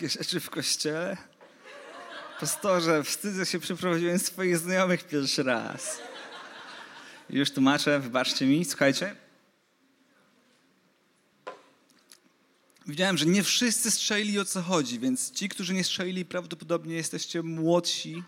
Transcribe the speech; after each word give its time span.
Takie 0.00 0.08
rzeczy 0.08 0.40
w 0.40 0.50
kościele? 0.50 1.16
Pastorze, 2.40 3.04
wstydzę 3.04 3.46
się, 3.46 3.58
przyprowadziłem 3.58 4.18
swoich 4.18 4.58
znajomych 4.58 5.04
pierwszy 5.04 5.42
raz. 5.42 5.98
Już 7.30 7.50
tłumaczę, 7.50 8.00
wybaczcie 8.00 8.46
mi, 8.46 8.64
słuchajcie. 8.64 9.16
Widziałem, 12.86 13.18
że 13.18 13.26
nie 13.26 13.42
wszyscy 13.42 13.90
strzelili 13.90 14.38
o 14.38 14.44
co 14.44 14.62
chodzi, 14.62 14.98
więc 14.98 15.32
ci, 15.32 15.48
którzy 15.48 15.74
nie 15.74 15.84
strzelili, 15.84 16.24
prawdopodobnie 16.24 16.94
jesteście 16.94 17.42
młodsi. 17.42 18.22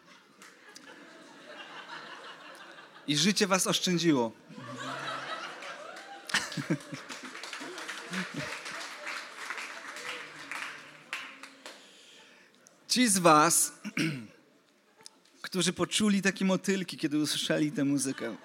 I 3.06 3.16
życie 3.16 3.46
was 3.46 3.66
oszczędziło. 3.66 4.32
Ci 12.92 13.08
z 13.08 13.18
Was, 13.18 13.72
którzy 15.42 15.72
poczuli 15.72 16.22
takie 16.22 16.44
motylki, 16.44 16.96
kiedy 16.96 17.18
usłyszeli 17.18 17.72
tę 17.72 17.84
muzykę. 17.84 18.36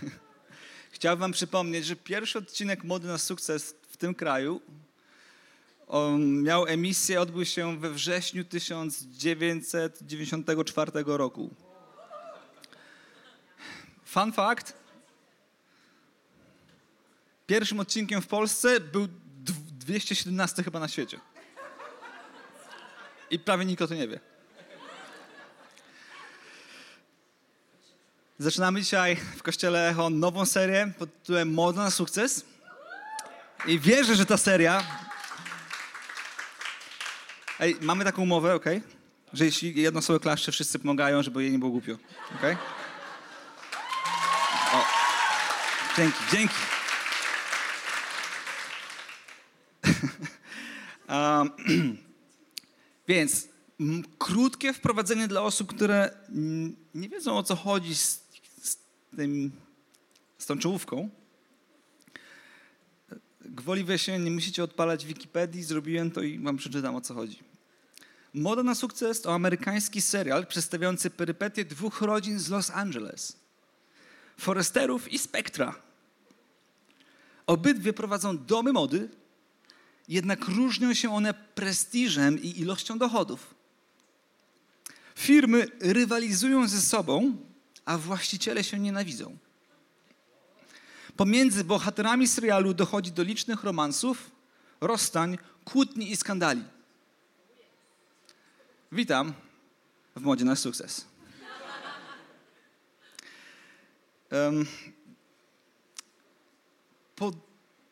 Chciałbym 0.92 1.20
Wam 1.20 1.32
przypomnieć, 1.32 1.86
że 1.86 1.96
pierwszy 1.96 2.38
odcinek 2.38 2.84
Mody 2.84 3.08
na 3.08 3.18
sukces 3.18 3.74
w 3.90 3.96
tym 3.96 4.14
kraju 4.14 4.60
miał 6.18 6.66
emisję, 6.66 7.20
odbył 7.20 7.44
się 7.44 7.80
we 7.80 7.90
wrześniu 7.90 8.44
1994 8.44 10.92
roku. 11.06 11.50
Fun 14.04 14.32
fact. 14.32 14.72
Pierwszym 17.46 17.80
odcinkiem 17.80 18.22
w 18.22 18.26
Polsce 18.26 18.80
był 18.80 19.08
217 19.78 20.62
chyba 20.62 20.80
na 20.80 20.88
świecie. 20.88 21.20
I 23.36 23.38
prawie 23.38 23.64
nikt 23.64 23.82
o 23.82 23.88
to 23.88 23.94
nie 23.94 24.08
wie. 24.08 24.20
Zaczynamy 28.38 28.80
dzisiaj 28.80 29.16
w 29.16 29.42
Kościele 29.42 29.88
Echo 29.88 30.10
nową 30.10 30.46
serię 30.46 30.92
pod 30.98 31.22
tytułem 31.22 31.54
Moda 31.54 31.82
na 31.82 31.90
sukces. 31.90 32.44
I 33.66 33.78
wierzę, 33.78 34.16
że 34.16 34.26
ta 34.26 34.36
seria... 34.36 34.84
Ej, 37.60 37.76
mamy 37.80 38.04
taką 38.04 38.22
umowę, 38.22 38.54
ok? 38.54 38.64
Że 39.32 39.44
jeśli 39.44 39.82
jedno 39.82 40.02
słowo 40.02 40.20
klaszcze, 40.20 40.52
wszyscy 40.52 40.78
pomagają, 40.78 41.22
żeby 41.22 41.42
jej 41.42 41.52
nie 41.52 41.58
było 41.58 41.70
głupio. 41.70 41.94
Ok? 42.34 42.42
O. 44.72 44.84
Dzięki, 45.96 46.18
dzięki. 46.32 46.54
um, 51.08 51.50
Więc 53.08 53.48
krótkie 54.18 54.72
wprowadzenie 54.72 55.28
dla 55.28 55.42
osób, 55.42 55.74
które 55.74 56.10
nie 56.94 57.08
wiedzą 57.08 57.38
o 57.38 57.42
co 57.42 57.56
chodzi 57.56 57.96
z, 57.96 58.22
z, 58.62 58.76
tym, 59.16 59.52
z 60.38 60.46
tą 60.46 60.58
czołówką. 60.58 61.10
Gwoli 63.40 63.84
wyjaśnienia 63.84 64.24
nie 64.24 64.30
musicie 64.30 64.64
odpalać 64.64 65.06
Wikipedii, 65.06 65.62
zrobiłem 65.62 66.10
to 66.10 66.22
i 66.22 66.38
wam 66.38 66.56
przeczytam 66.56 66.94
o 66.94 67.00
co 67.00 67.14
chodzi. 67.14 67.38
Moda 68.34 68.62
na 68.62 68.74
sukces 68.74 69.20
to 69.20 69.34
amerykański 69.34 70.00
serial 70.00 70.46
przedstawiający 70.46 71.10
perypetie 71.10 71.64
dwóch 71.64 72.02
rodzin 72.02 72.38
z 72.38 72.48
Los 72.48 72.70
Angeles. 72.70 73.36
Foresterów 74.38 75.12
i 75.12 75.18
Spectra. 75.18 75.74
Obydwie 77.46 77.92
prowadzą 77.92 78.44
domy 78.44 78.72
mody, 78.72 79.08
jednak 80.08 80.48
różnią 80.48 80.94
się 80.94 81.14
one 81.14 81.34
prestiżem 81.34 82.42
i 82.42 82.60
ilością 82.60 82.98
dochodów. 82.98 83.54
Firmy 85.14 85.66
rywalizują 85.80 86.68
ze 86.68 86.80
sobą, 86.80 87.36
a 87.84 87.98
właściciele 87.98 88.64
się 88.64 88.78
nienawidzą. 88.78 89.36
Pomiędzy 91.16 91.64
bohaterami 91.64 92.28
serialu 92.28 92.74
dochodzi 92.74 93.12
do 93.12 93.22
licznych 93.22 93.64
romansów, 93.64 94.30
rozstań, 94.80 95.38
kłótni 95.64 96.10
i 96.10 96.16
skandali. 96.16 96.64
Witam 98.92 99.34
w 100.16 100.20
modzie 100.20 100.44
na 100.44 100.56
sukces. 100.56 101.06
Um, 104.32 104.66
po, 107.16 107.32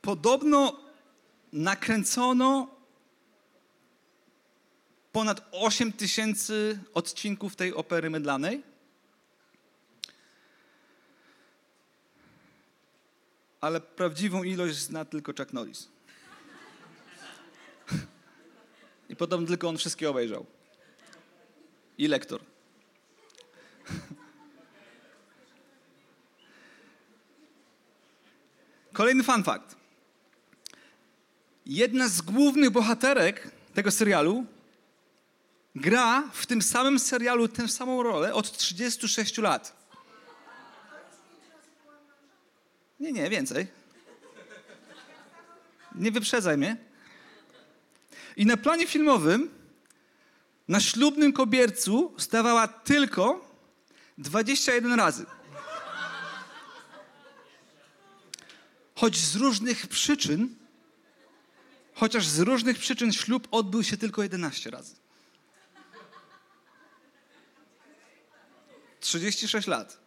podobno 0.03 0.84
nakręcono 1.55 2.69
ponad 5.13 5.49
8 5.53 5.93
tysięcy 5.93 6.79
odcinków 6.95 7.57
tej 7.57 7.75
opery 7.75 8.11
mydlanej. 8.11 8.63
Ale 13.61 13.81
prawdziwą 13.81 14.43
ilość 14.43 14.77
zna 14.77 15.05
tylko 15.05 15.33
Chuck 15.39 15.53
Norris. 15.53 15.89
I 19.11 19.17
podobno 19.17 19.47
tylko 19.47 19.69
on 19.69 19.79
wszystkie 19.79 20.11
obejrzał. 20.11 20.47
I 21.99 22.09
lektor. 22.09 22.41
Kolejny 28.93 29.23
fun 29.23 29.45
fact. 29.45 29.84
Jedna 31.67 32.09
z 32.09 32.21
głównych 32.21 32.71
bohaterek 32.71 33.51
tego 33.75 33.91
serialu 33.91 34.47
gra 35.75 36.23
w 36.33 36.47
tym 36.47 36.63
samym 36.63 36.99
serialu 36.99 37.49
tę 37.49 37.69
samą 37.69 38.03
rolę 38.03 38.35
od 38.35 38.59
36 38.59 39.39
lat. 39.39 39.85
Nie, 43.01 43.13
nie, 43.13 43.31
więcej. 43.31 43.67
Nie 45.94 46.12
wyprzedzaj 46.12 46.59
mnie. 46.59 46.77
I 48.37 48.47
na 48.47 48.56
planie 48.56 48.87
filmowym 48.87 49.50
na 50.69 50.81
ślubnym 50.81 51.33
kobiercu 51.33 52.15
stawała 52.19 52.69
tylko 52.69 53.50
21 54.19 54.93
razy. 54.93 55.27
Choć 58.94 59.17
z 59.17 59.37
różnych 59.37 59.87
przyczyn, 59.87 60.63
chociaż 61.94 62.26
z 62.26 62.38
różnych 62.38 62.79
przyczyn 62.79 63.12
ślub 63.12 63.49
odbył 63.50 63.82
się 63.82 63.96
tylko 63.96 64.23
11 64.23 64.70
razy. 64.70 64.94
36 69.00 69.67
lat. 69.67 69.99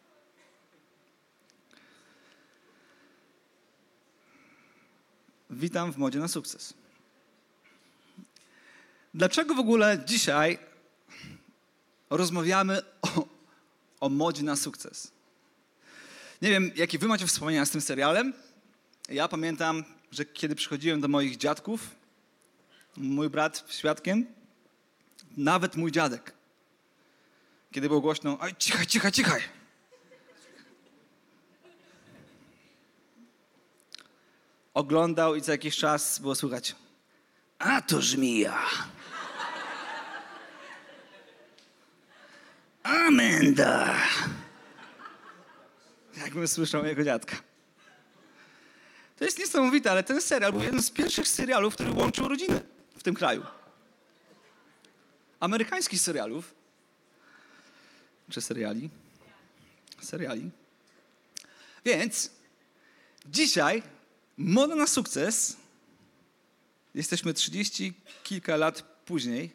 Witam 5.50 5.94
w 5.94 5.98
modzie 5.98 6.20
na 6.20 6.28
sukces. 6.28 6.74
Dlaczego 9.14 9.56
w 9.56 9.60
ogóle 9.60 10.04
dzisiaj 10.06 10.60
rozmawiamy 12.10 12.82
o, 13.02 13.28
o 14.00 14.10
modzie 14.10 14.44
na 14.44 14.56
sukces? 14.56 15.12
Nie 16.42 16.50
wiem, 16.50 16.72
jakie 16.76 16.98
wy 16.98 17.08
macie 17.08 17.28
wspomnienia 17.28 17.66
z 17.66 17.72
tym 17.72 17.82
serialem. 17.82 18.34
Ja 19.10 19.28
pamiętam, 19.28 19.84
że 20.12 20.26
kiedy 20.26 20.56
przychodziłem 20.56 21.02
do 21.02 21.08
moich 21.08 21.38
dziadków, 21.38 21.96
mój 22.98 23.30
brat 23.30 23.66
świadkiem, 23.70 24.26
nawet 25.38 25.76
mój 25.76 25.92
dziadek, 25.92 26.34
kiedy 27.72 27.88
było 27.88 28.02
głośno, 28.02 28.38
oj, 28.40 28.56
cichaj, 28.56 28.88
cichaj, 28.88 29.12
cichaj. 29.12 29.42
Oglądał 34.74 35.36
i 35.36 35.42
co 35.42 35.52
jakiś 35.52 35.78
czas 35.78 36.20
było 36.20 36.36
słychać, 36.36 36.76
a 37.60 37.82
to 37.82 38.02
żmija. 38.02 38.66
Amenda. 42.84 43.96
Jakbym 46.18 46.48
słyszał 46.48 46.86
jego 46.86 47.04
dziadka. 47.04 47.47
To 49.18 49.26
jest 49.26 49.40
niesamowite, 49.40 49.92
ale 49.92 50.04
ten 50.04 50.22
serial 50.22 50.52
był 50.52 50.62
jednym 50.62 50.82
z 50.82 50.92
pierwszych 50.92 51.28
serialów, 51.28 51.74
który 51.74 51.92
łączył 51.92 52.28
rodziny 52.28 52.62
w 52.98 53.04
tym 53.04 53.16
kraju. 53.16 53.46
Amerykańskich 55.40 56.02
serialów, 56.02 56.54
czy 58.30 58.42
seriali? 58.42 58.90
Seriali. 60.02 60.52
Więc 61.86 62.32
dzisiaj 63.26 63.84
moda 64.38 64.76
na 64.76 64.88
sukces, 64.88 65.58
jesteśmy 66.96 67.34
30 67.34 67.94
kilka 68.24 68.56
lat 68.56 68.82
później, 69.06 69.52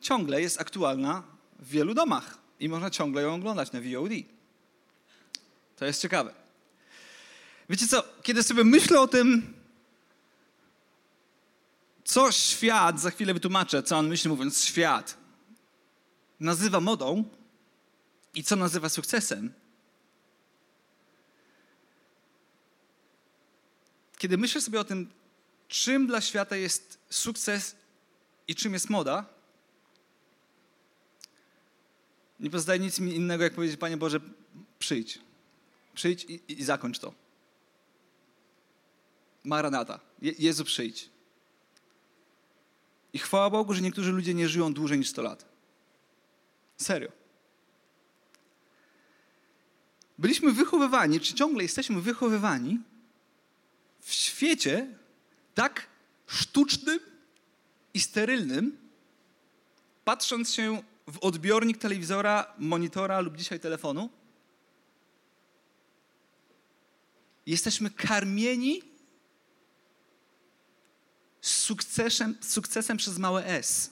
ciągle 0.00 0.42
jest 0.42 0.60
aktualna 0.60 1.22
w 1.58 1.68
wielu 1.68 1.94
domach 1.94 2.38
i 2.60 2.68
można 2.68 2.90
ciągle 2.90 3.22
ją 3.22 3.34
oglądać 3.34 3.72
na 3.72 3.80
VOD. 3.80 4.41
To 5.76 5.84
jest 5.84 6.02
ciekawe. 6.02 6.34
Wiecie 7.68 7.86
co, 7.86 8.04
kiedy 8.22 8.42
sobie 8.42 8.64
myślę 8.64 9.00
o 9.00 9.08
tym, 9.08 9.54
co 12.04 12.32
świat, 12.32 13.00
za 13.00 13.10
chwilę 13.10 13.34
wytłumaczę, 13.34 13.82
co 13.82 13.98
on 13.98 14.08
myśli 14.08 14.30
mówiąc 14.30 14.64
świat, 14.64 15.16
nazywa 16.40 16.80
modą 16.80 17.24
i 18.34 18.44
co 18.44 18.56
nazywa 18.56 18.88
sukcesem, 18.88 19.52
kiedy 24.18 24.38
myślę 24.38 24.60
sobie 24.60 24.80
o 24.80 24.84
tym, 24.84 25.10
czym 25.68 26.06
dla 26.06 26.20
świata 26.20 26.56
jest 26.56 26.98
sukces 27.10 27.76
i 28.48 28.54
czym 28.54 28.72
jest 28.72 28.90
moda, 28.90 29.26
nie 32.40 32.50
pozostaje 32.50 32.80
nic 32.80 32.98
mi 32.98 33.14
innego, 33.14 33.44
jak 33.44 33.54
powiedzieć, 33.54 33.80
Panie 33.80 33.96
Boże, 33.96 34.20
przyjdź. 34.78 35.18
Przyjdź 35.94 36.24
i, 36.24 36.40
i 36.48 36.64
zakończ 36.64 36.98
to. 36.98 37.14
Maranata. 39.44 40.00
Je, 40.22 40.32
Jezu, 40.38 40.64
przyjdź. 40.64 41.10
I 43.12 43.18
chwała 43.18 43.50
Bogu, 43.50 43.74
że 43.74 43.82
niektórzy 43.82 44.12
ludzie 44.12 44.34
nie 44.34 44.48
żyją 44.48 44.74
dłużej 44.74 44.98
niż 44.98 45.08
100 45.08 45.22
lat. 45.22 45.44
Serio. 46.76 47.12
Byliśmy 50.18 50.52
wychowywani, 50.52 51.20
czy 51.20 51.34
ciągle 51.34 51.62
jesteśmy 51.62 52.00
wychowywani 52.00 52.78
w 54.00 54.12
świecie 54.12 54.86
tak 55.54 55.86
sztucznym 56.26 57.00
i 57.94 58.00
sterylnym, 58.00 58.78
patrząc 60.04 60.54
się 60.54 60.82
w 61.06 61.18
odbiornik 61.18 61.78
telewizora, 61.78 62.54
monitora 62.58 63.20
lub 63.20 63.36
dzisiaj 63.36 63.60
telefonu, 63.60 64.10
jesteśmy 67.46 67.90
karmieni 67.90 68.82
sukcesem, 71.40 72.36
sukcesem 72.40 72.96
przez 72.96 73.18
małe 73.18 73.46
S. 73.46 73.90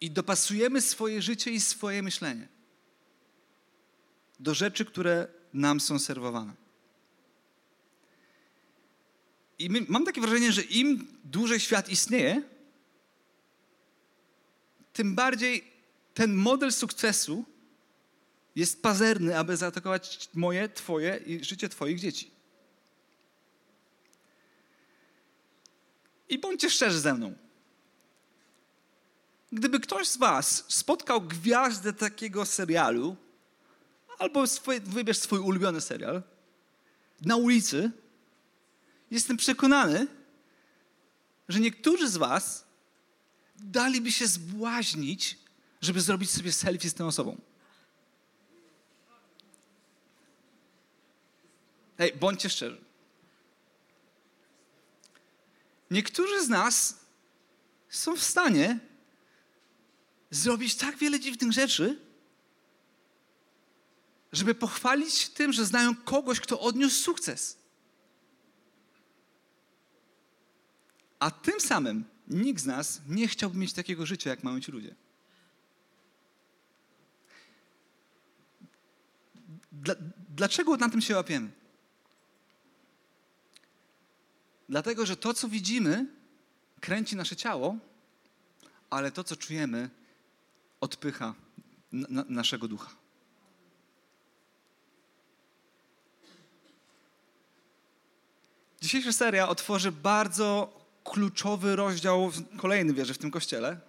I 0.00 0.10
dopasujemy 0.10 0.80
swoje 0.80 1.22
życie 1.22 1.50
i 1.50 1.60
swoje 1.60 2.02
myślenie 2.02 2.48
do 4.40 4.54
rzeczy, 4.54 4.84
które 4.84 5.28
nam 5.52 5.80
są 5.80 5.98
serwowane. 5.98 6.52
I 9.58 9.70
my, 9.70 9.86
mam 9.88 10.04
takie 10.04 10.20
wrażenie, 10.20 10.52
że 10.52 10.62
im 10.62 11.18
dłużej 11.24 11.60
świat 11.60 11.88
istnieje, 11.88 12.42
tym 14.92 15.14
bardziej 15.14 15.64
ten 16.14 16.34
model 16.34 16.72
sukcesu 16.72 17.44
jest 18.56 18.82
pazerny, 18.82 19.38
aby 19.38 19.56
zaatakować 19.56 20.28
moje, 20.34 20.68
Twoje 20.68 21.16
i 21.16 21.44
życie 21.44 21.68
Twoich 21.68 22.00
dzieci. 22.00 22.30
I 26.28 26.38
bądźcie 26.38 26.70
szczerzy 26.70 27.00
ze 27.00 27.14
mną. 27.14 27.34
Gdyby 29.52 29.80
ktoś 29.80 30.08
z 30.08 30.16
Was 30.16 30.64
spotkał 30.68 31.20
gwiazdę 31.20 31.92
takiego 31.92 32.46
serialu, 32.46 33.16
albo 34.18 34.46
swój, 34.46 34.80
wybierz 34.80 35.18
swój 35.18 35.38
ulubiony 35.38 35.80
serial, 35.80 36.22
na 37.20 37.36
ulicy, 37.36 37.90
jestem 39.10 39.36
przekonany, 39.36 40.06
że 41.48 41.60
niektórzy 41.60 42.08
z 42.08 42.16
Was 42.16 42.64
daliby 43.56 44.12
się 44.12 44.26
zbłaźnić, 44.26 45.38
żeby 45.80 46.00
zrobić 46.00 46.30
sobie 46.30 46.52
selfie 46.52 46.90
z 46.90 46.94
tą 46.94 47.06
osobą. 47.06 47.40
Hej, 52.02 52.12
bądźcie 52.20 52.50
szczerzy. 52.50 52.80
Niektórzy 55.90 56.44
z 56.44 56.48
nas 56.48 56.98
są 57.88 58.16
w 58.16 58.22
stanie 58.22 58.78
zrobić 60.30 60.74
tak 60.74 60.96
wiele 60.96 61.20
dziwnych 61.20 61.52
rzeczy, 61.52 62.00
żeby 64.32 64.54
pochwalić 64.54 65.28
tym, 65.28 65.52
że 65.52 65.66
znają 65.66 65.96
kogoś, 65.96 66.40
kto 66.40 66.60
odniósł 66.60 67.02
sukces. 67.02 67.58
A 71.18 71.30
tym 71.30 71.60
samym 71.60 72.04
nikt 72.28 72.62
z 72.62 72.66
nas 72.66 73.00
nie 73.08 73.28
chciałby 73.28 73.58
mieć 73.58 73.72
takiego 73.72 74.06
życia, 74.06 74.30
jak 74.30 74.44
mają 74.44 74.60
ci 74.60 74.72
ludzie. 74.72 74.94
Dla, 79.72 79.94
dlaczego 80.28 80.76
na 80.76 80.88
tym 80.88 81.00
się 81.00 81.16
łapiemy? 81.16 81.61
Dlatego, 84.72 85.06
że 85.06 85.16
to, 85.16 85.34
co 85.34 85.48
widzimy, 85.48 86.06
kręci 86.80 87.16
nasze 87.16 87.36
ciało, 87.36 87.76
ale 88.90 89.12
to, 89.12 89.24
co 89.24 89.36
czujemy, 89.36 89.90
odpycha 90.80 91.34
na, 91.92 92.24
naszego 92.28 92.68
ducha. 92.68 92.90
Dzisiejsza 98.80 99.12
seria 99.12 99.48
otworzy 99.48 99.92
bardzo 99.92 100.80
kluczowy 101.04 101.76
rozdział, 101.76 102.32
kolejny 102.56 102.94
wierzę 102.94 103.14
w 103.14 103.18
tym 103.18 103.30
kościele, 103.30 103.80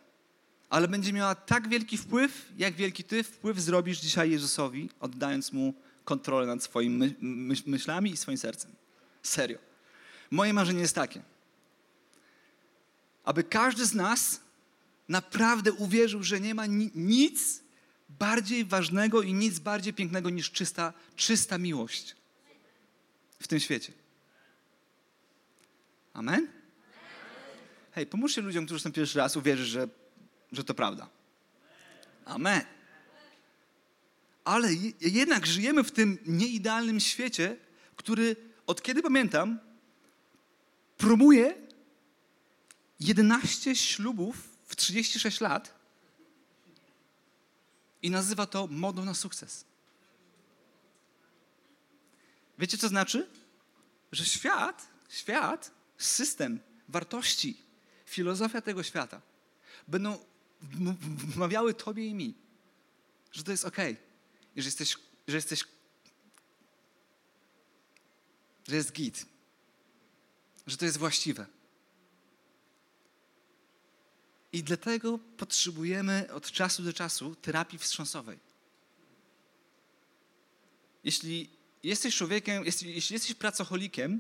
ale 0.69 0.87
będzie 0.87 1.13
miała 1.13 1.35
tak 1.35 1.67
wielki 1.67 1.97
wpływ, 1.97 2.45
jak 2.57 2.73
wielki 2.73 3.03
ty 3.03 3.23
wpływ 3.23 3.59
zrobisz 3.59 3.99
dzisiaj 3.99 4.31
Jezusowi, 4.31 4.89
oddając 4.99 5.51
mu 5.51 5.73
kontrolę 6.05 6.47
nad 6.47 6.63
swoimi 6.63 7.15
myślami 7.65 8.11
i 8.11 8.17
swoim 8.17 8.37
sercem. 8.37 8.71
Serio. 9.21 9.72
Moje 10.33 10.53
marzenie 10.53 10.81
jest 10.81 10.95
takie, 10.95 11.21
aby 13.23 13.43
każdy 13.43 13.85
z 13.85 13.93
nas 13.93 14.41
naprawdę 15.09 15.73
uwierzył, 15.73 16.23
że 16.23 16.39
nie 16.39 16.55
ma 16.55 16.65
nic 16.95 17.61
bardziej 18.09 18.65
ważnego 18.65 19.21
i 19.21 19.33
nic 19.33 19.59
bardziej 19.59 19.93
pięknego 19.93 20.29
niż 20.29 20.51
czysta, 20.51 20.93
czysta 21.15 21.57
miłość 21.57 22.15
w 23.39 23.47
tym 23.47 23.59
świecie. 23.59 23.93
Amen? 26.13 26.47
Hej, 27.91 28.05
pomóżcie 28.05 28.41
ludziom, 28.41 28.65
którzy 28.65 28.81
są 28.81 28.91
pierwszy 28.91 29.17
raz 29.17 29.37
uwierzyć, 29.37 29.67
że, 29.67 29.87
że 30.51 30.63
to 30.63 30.73
prawda. 30.73 31.09
Amen. 32.25 32.61
Ale 34.43 34.69
jednak 35.01 35.45
żyjemy 35.45 35.83
w 35.83 35.91
tym 35.91 36.17
nieidealnym 36.25 36.99
świecie, 36.99 37.57
który 37.95 38.35
od 38.67 38.81
kiedy 38.81 39.01
pamiętam, 39.01 39.59
promuje 41.03 41.55
11 42.99 43.75
ślubów 43.75 44.57
w 44.65 44.75
36 44.75 45.41
lat 45.41 45.73
i 48.01 48.09
nazywa 48.09 48.45
to 48.45 48.67
modą 48.67 49.05
na 49.05 49.13
sukces. 49.13 49.65
Wiecie, 52.59 52.77
co 52.77 52.87
znaczy? 52.87 53.29
Że 54.11 54.25
świat, 54.25 54.87
świat, 55.09 55.71
system, 55.97 56.59
wartości, 56.89 57.57
filozofia 58.05 58.61
tego 58.61 58.83
świata 58.83 59.21
będą 59.87 60.17
wmawiały 61.33 61.73
tobie 61.73 62.07
i 62.07 62.13
mi, 62.13 62.33
że 63.31 63.43
to 63.43 63.51
jest 63.51 63.65
ok, 63.65 63.77
że 64.57 64.65
jesteś, 64.65 64.97
że 65.27 65.35
jesteś 65.35 65.63
że 68.67 68.75
jest 68.75 68.91
git, 68.91 69.32
że 70.67 70.77
to 70.77 70.85
jest 70.85 70.97
właściwe. 70.97 71.45
I 74.53 74.63
dlatego 74.63 75.19
potrzebujemy 75.37 76.33
od 76.33 76.51
czasu 76.51 76.83
do 76.83 76.93
czasu 76.93 77.35
terapii 77.35 77.79
wstrząsowej. 77.79 78.39
Jeśli 81.03 81.49
jesteś 81.83 82.15
człowiekiem, 82.15 82.65
jeśli, 82.65 82.95
jeśli 82.95 83.13
jesteś 83.13 83.33
pracocholikiem, 83.33 84.19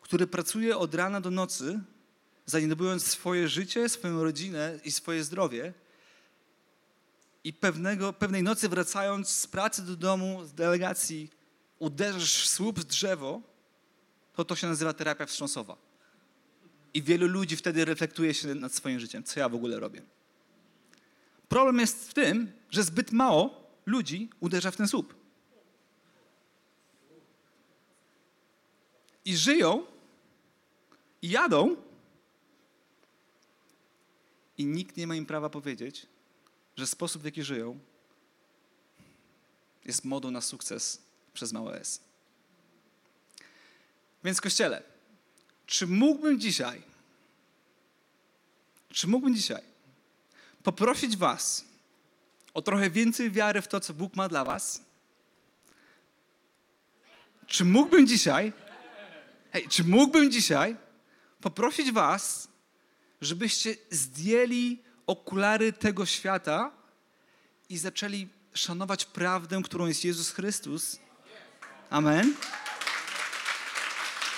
który 0.00 0.26
pracuje 0.26 0.78
od 0.78 0.94
rana 0.94 1.20
do 1.20 1.30
nocy, 1.30 1.80
zaniedbując 2.46 3.06
swoje 3.06 3.48
życie, 3.48 3.88
swoją 3.88 4.22
rodzinę 4.22 4.80
i 4.84 4.92
swoje 4.92 5.24
zdrowie, 5.24 5.72
i 7.44 7.52
pewnego, 7.52 8.12
pewnej 8.12 8.42
nocy 8.42 8.68
wracając 8.68 9.28
z 9.28 9.46
pracy 9.46 9.82
do 9.82 9.96
domu, 9.96 10.44
z 10.44 10.52
delegacji, 10.52 11.30
uderzysz 11.78 12.48
słup 12.48 12.80
w 12.80 12.84
drzewo, 12.84 13.42
to 14.34 14.44
to 14.44 14.56
się 14.56 14.66
nazywa 14.66 14.92
terapia 14.92 15.26
wstrząsowa. 15.26 15.76
I 16.94 17.02
wielu 17.02 17.26
ludzi 17.26 17.56
wtedy 17.56 17.84
reflektuje 17.84 18.34
się 18.34 18.54
nad 18.54 18.74
swoim 18.74 19.00
życiem, 19.00 19.24
co 19.24 19.40
ja 19.40 19.48
w 19.48 19.54
ogóle 19.54 19.80
robię. 19.80 20.02
Problem 21.48 21.78
jest 21.78 22.10
w 22.10 22.14
tym, 22.14 22.52
że 22.70 22.82
zbyt 22.82 23.12
mało 23.12 23.70
ludzi 23.86 24.30
uderza 24.40 24.70
w 24.70 24.76
ten 24.76 24.88
słup. 24.88 25.14
I 29.24 29.36
żyją, 29.36 29.86
i 31.22 31.30
jadą, 31.30 31.76
i 34.58 34.66
nikt 34.66 34.96
nie 34.96 35.06
ma 35.06 35.16
im 35.16 35.26
prawa 35.26 35.50
powiedzieć, 35.50 36.06
że 36.76 36.86
sposób, 36.86 37.22
w 37.22 37.24
jaki 37.24 37.42
żyją, 37.42 37.78
jest 39.84 40.04
modą 40.04 40.30
na 40.30 40.40
sukces 40.40 41.02
przez 41.34 41.52
małe 41.52 41.80
S. 41.80 42.00
Więc 44.24 44.40
Kościele, 44.40 44.82
czy 45.66 45.86
mógłbym 45.86 46.40
dzisiaj, 46.40 46.82
czy 48.92 49.08
mógłbym 49.08 49.34
dzisiaj 49.34 49.62
poprosić 50.62 51.16
Was 51.16 51.64
o 52.54 52.62
trochę 52.62 52.90
więcej 52.90 53.30
wiary 53.30 53.62
w 53.62 53.68
to, 53.68 53.80
co 53.80 53.94
Bóg 53.94 54.16
ma 54.16 54.28
dla 54.28 54.44
Was? 54.44 54.82
Czy 57.46 57.64
mógłbym 57.64 58.06
dzisiaj, 58.06 58.52
hej, 59.52 59.68
czy 59.68 59.84
mógłbym 59.84 60.30
dzisiaj 60.30 60.76
poprosić 61.40 61.92
Was, 61.92 62.48
żebyście 63.20 63.76
zdjęli 63.90 64.82
okulary 65.06 65.72
tego 65.72 66.06
świata 66.06 66.70
i 67.68 67.78
zaczęli 67.78 68.28
szanować 68.54 69.04
prawdę, 69.04 69.62
którą 69.64 69.86
jest 69.86 70.04
Jezus 70.04 70.30
Chrystus? 70.30 70.98
Amen. 71.90 72.34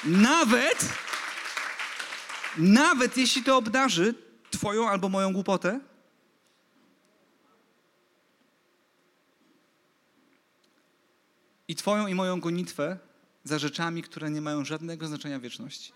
Nawet, 0.06 0.92
nawet 2.58 3.16
jeśli 3.16 3.42
to 3.42 3.56
obdarzy 3.56 4.14
Twoją 4.50 4.88
albo 4.88 5.08
moją 5.08 5.32
głupotę, 5.32 5.80
i 11.68 11.74
Twoją 11.74 12.06
i 12.06 12.14
moją 12.14 12.40
gonitwę 12.40 12.98
za 13.44 13.58
rzeczami, 13.58 14.02
które 14.02 14.30
nie 14.30 14.40
mają 14.40 14.64
żadnego 14.64 15.06
znaczenia 15.06 15.40
wieczności. 15.40 15.92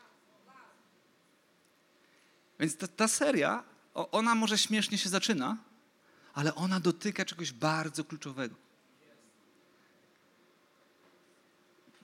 Więc 2.61 2.77
ta, 2.77 2.89
ta 2.89 3.09
seria, 3.09 3.65
ona 3.95 4.35
może 4.35 4.59
śmiesznie 4.59 4.99
się 4.99 5.09
zaczyna, 5.09 5.57
ale 6.35 6.55
ona 6.55 6.81
dotyka 6.81 7.25
czegoś 7.25 7.53
bardzo 7.53 8.05
kluczowego. 8.05 8.55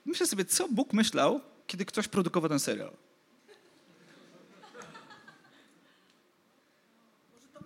Myślę 0.05 0.27
sobie, 0.27 0.45
co 0.45 0.67
Bóg 0.69 0.93
myślał, 0.93 1.41
kiedy 1.67 1.85
ktoś 1.85 2.07
produkował 2.07 2.49
ten 2.49 2.59
serial. 2.59 2.91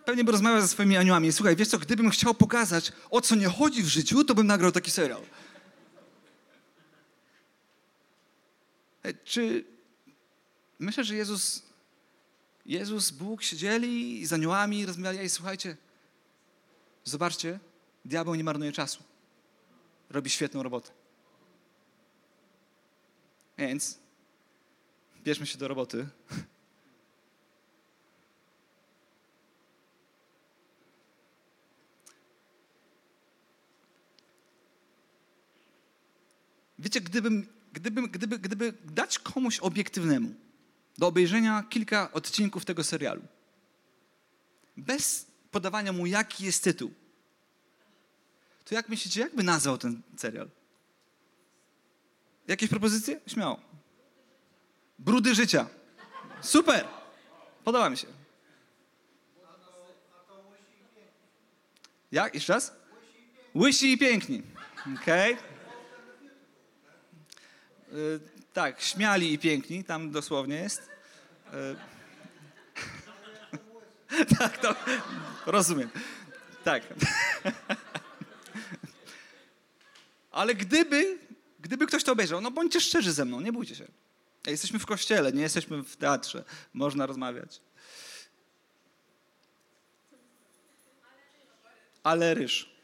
Pewnie 0.06 0.24
by 0.24 0.32
rozmawiał 0.32 0.62
ze 0.62 0.68
swoimi 0.68 0.98
aniołami. 0.98 1.32
Słuchaj, 1.32 1.56
wiesz 1.56 1.68
co, 1.68 1.80
gdybym 1.80 2.10
chciał 2.10 2.34
pokazać, 2.34 2.92
o 3.10 3.22
co 3.22 3.36
nie 3.36 3.48
chodzi 3.48 3.84
w 3.84 3.88
życiu, 3.88 4.24
to 4.24 4.36
bym 4.36 4.48
nagrał 4.48 4.72
taki 4.72 4.92
serial. 4.92 5.22
Czy 9.24 9.66
myślę, 10.80 11.04
że 11.04 11.16
Jezus, 11.16 11.64
Jezus, 12.66 13.12
Bóg 13.12 13.44
siedzieli 13.44 14.26
z 14.26 14.34
aniołami 14.34 14.80
i 14.80 14.86
rozmawiali, 14.86 15.20
ej, 15.20 15.30
słuchajcie, 15.30 15.78
zobaczcie, 17.04 17.60
diabeł 18.06 18.36
nie 18.36 18.44
marnuje 18.44 18.72
czasu. 18.72 19.04
Robi 20.10 20.30
świetną 20.30 20.64
robotę. 20.64 21.01
Więc 23.62 24.00
bierzmy 25.24 25.46
się 25.46 25.58
do 25.58 25.68
roboty. 25.68 26.08
Wiecie, 36.80 37.02
gdybym, 37.02 37.48
gdybym, 37.74 38.08
gdyby, 38.12 38.40
gdyby 38.40 38.74
dać 38.86 39.20
komuś 39.20 39.60
obiektywnemu 39.60 40.34
do 40.98 41.08
obejrzenia 41.08 41.64
kilka 41.70 42.12
odcinków 42.12 42.66
tego 42.66 42.84
serialu, 42.84 43.22
bez 44.78 45.26
podawania 45.52 45.94
mu, 45.94 46.06
jaki 46.06 46.46
jest 46.46 46.64
tytuł, 46.64 46.94
to 48.66 48.76
jak 48.76 48.90
myślicie, 48.90 49.22
jak 49.22 49.36
by 49.36 49.44
nazwał 49.44 49.78
ten 49.78 50.02
serial? 50.18 50.61
Jakieś 52.52 52.70
propozycje? 52.70 53.20
Śmiało. 53.28 53.60
Brudy 55.00 55.36
życia. 55.36 55.68
Super. 56.42 56.88
Podoba 57.64 57.90
mi 57.90 57.98
się. 57.98 58.08
Jak? 62.12 62.34
Jeszcze 62.34 62.54
raz? 62.54 62.74
Łysi 63.56 63.94
i 63.94 63.98
piękni. 63.98 64.44
Okej. 65.02 65.34
Okay. 65.34 65.44
tak, 68.54 68.82
śmiali 68.82 69.34
i 69.34 69.40
piękni, 69.40 69.84
tam 69.84 70.12
dosłownie 70.12 70.56
jest. 70.56 70.90
tak, 74.40 74.58
to 74.58 74.76
rozumiem. 75.46 75.90
Tak. 76.64 76.84
Ale 80.32 80.56
gdyby 80.56 81.31
Gdyby 81.72 81.88
ktoś 81.88 82.04
to 82.04 82.12
obejrzał, 82.12 82.42
no 82.42 82.52
bądźcie 82.52 82.82
szczerzy 82.82 83.12
ze 83.12 83.26
mną, 83.26 83.42
nie 83.42 83.54
bójcie 83.54 83.76
się. 83.76 83.88
Jesteśmy 84.48 84.80
w 84.80 84.86
kościele, 84.86 85.32
nie 85.32 85.42
jesteśmy 85.42 85.84
w 85.84 85.96
teatrze. 85.96 86.44
Można 86.74 87.06
rozmawiać. 87.06 87.62
Ale 92.04 92.34
ryż. 92.34 92.76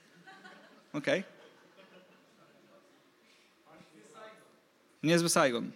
Okej. 0.94 1.20
Okay. 1.20 1.32
Niezły 5.04 5.30
Saigon. 5.30 5.72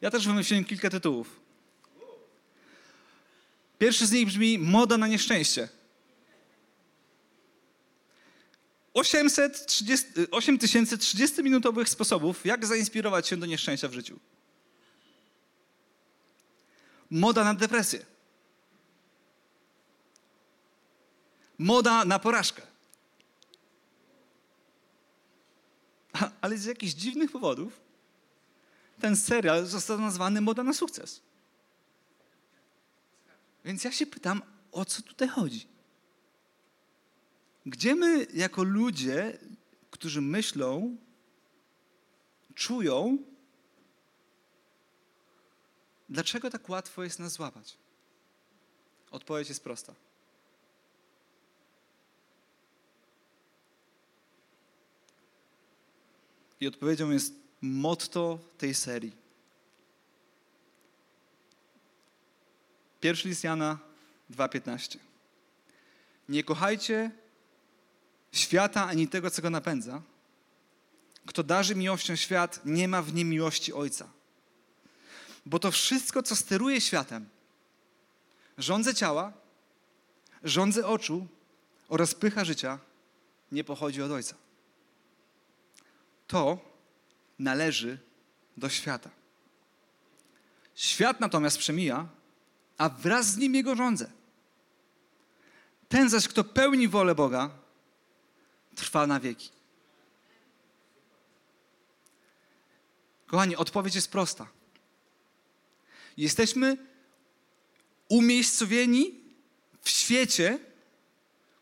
Ja 0.00 0.10
też 0.10 0.26
wymyśliłem 0.26 0.64
kilka 0.64 0.90
tytułów. 0.90 1.40
Pierwszy 3.78 4.06
z 4.06 4.12
nich 4.12 4.26
brzmi 4.26 4.58
Moda 4.58 4.98
na 4.98 5.06
nieszczęście. 5.06 5.68
8030-minutowych 8.94 11.88
sposobów, 11.88 12.46
jak 12.46 12.66
zainspirować 12.66 13.28
się 13.28 13.36
do 13.36 13.46
nieszczęścia 13.46 13.88
w 13.88 13.92
życiu. 13.92 14.18
Moda 17.10 17.44
na 17.44 17.54
depresję. 17.54 18.06
Moda 21.58 22.04
na 22.04 22.18
porażkę. 22.18 22.62
Ale 26.40 26.58
z 26.58 26.64
jakichś 26.64 26.92
dziwnych 26.92 27.32
powodów 27.32 27.80
ten 29.00 29.16
serial 29.16 29.66
został 29.66 30.00
nazwany 30.00 30.40
Moda 30.40 30.62
na 30.62 30.72
sukces. 30.72 31.20
Więc 33.64 33.84
ja 33.84 33.92
się 33.92 34.06
pytam, 34.06 34.42
o 34.72 34.84
co 34.84 35.02
tutaj 35.02 35.28
chodzi? 35.28 35.71
Gdzie 37.66 37.94
my, 37.94 38.26
jako 38.32 38.62
ludzie, 38.62 39.38
którzy 39.90 40.20
myślą, 40.20 40.96
czują, 42.54 43.18
dlaczego 46.08 46.50
tak 46.50 46.68
łatwo 46.68 47.04
jest 47.04 47.18
nas 47.18 47.32
złapać? 47.32 47.76
Odpowiedź 49.10 49.48
jest 49.48 49.64
prosta. 49.64 49.94
I 56.60 56.66
odpowiedzią 56.66 57.10
jest 57.10 57.34
motto 57.60 58.38
tej 58.58 58.74
serii. 58.74 59.12
Pierwszy 63.00 63.28
list 63.28 63.44
Jana 63.44 63.78
2,15. 64.30 64.98
Nie 66.28 66.44
kochajcie 66.44 67.10
świata, 68.32 68.86
ani 68.86 69.08
tego, 69.08 69.30
co 69.30 69.42
go 69.42 69.50
napędza, 69.50 70.02
kto 71.26 71.42
darzy 71.42 71.74
miłością 71.74 72.16
świat, 72.16 72.60
nie 72.64 72.88
ma 72.88 73.02
w 73.02 73.14
nim 73.14 73.28
miłości 73.28 73.72
Ojca. 73.72 74.08
Bo 75.46 75.58
to 75.58 75.70
wszystko, 75.70 76.22
co 76.22 76.36
steruje 76.36 76.80
światem, 76.80 77.28
rządze 78.58 78.94
ciała, 78.94 79.32
rządze 80.44 80.86
oczu 80.86 81.26
oraz 81.88 82.14
pycha 82.14 82.44
życia, 82.44 82.78
nie 83.52 83.64
pochodzi 83.64 84.02
od 84.02 84.10
Ojca. 84.10 84.34
To 86.26 86.58
należy 87.38 87.98
do 88.56 88.68
świata. 88.68 89.10
Świat 90.74 91.20
natomiast 91.20 91.58
przemija, 91.58 92.08
a 92.78 92.88
wraz 92.88 93.26
z 93.26 93.36
nim 93.36 93.54
jego 93.54 93.76
rządze. 93.76 94.10
Ten 95.88 96.08
zaś, 96.08 96.28
kto 96.28 96.44
pełni 96.44 96.88
wolę 96.88 97.14
Boga, 97.14 97.50
trwa 98.74 99.06
na 99.06 99.20
wieki. 99.20 99.50
Kochani, 103.26 103.56
odpowiedź 103.56 103.94
jest 103.94 104.10
prosta. 104.10 104.48
Jesteśmy 106.16 106.76
umiejscowieni 108.08 109.20
w 109.82 109.90
świecie, 109.90 110.58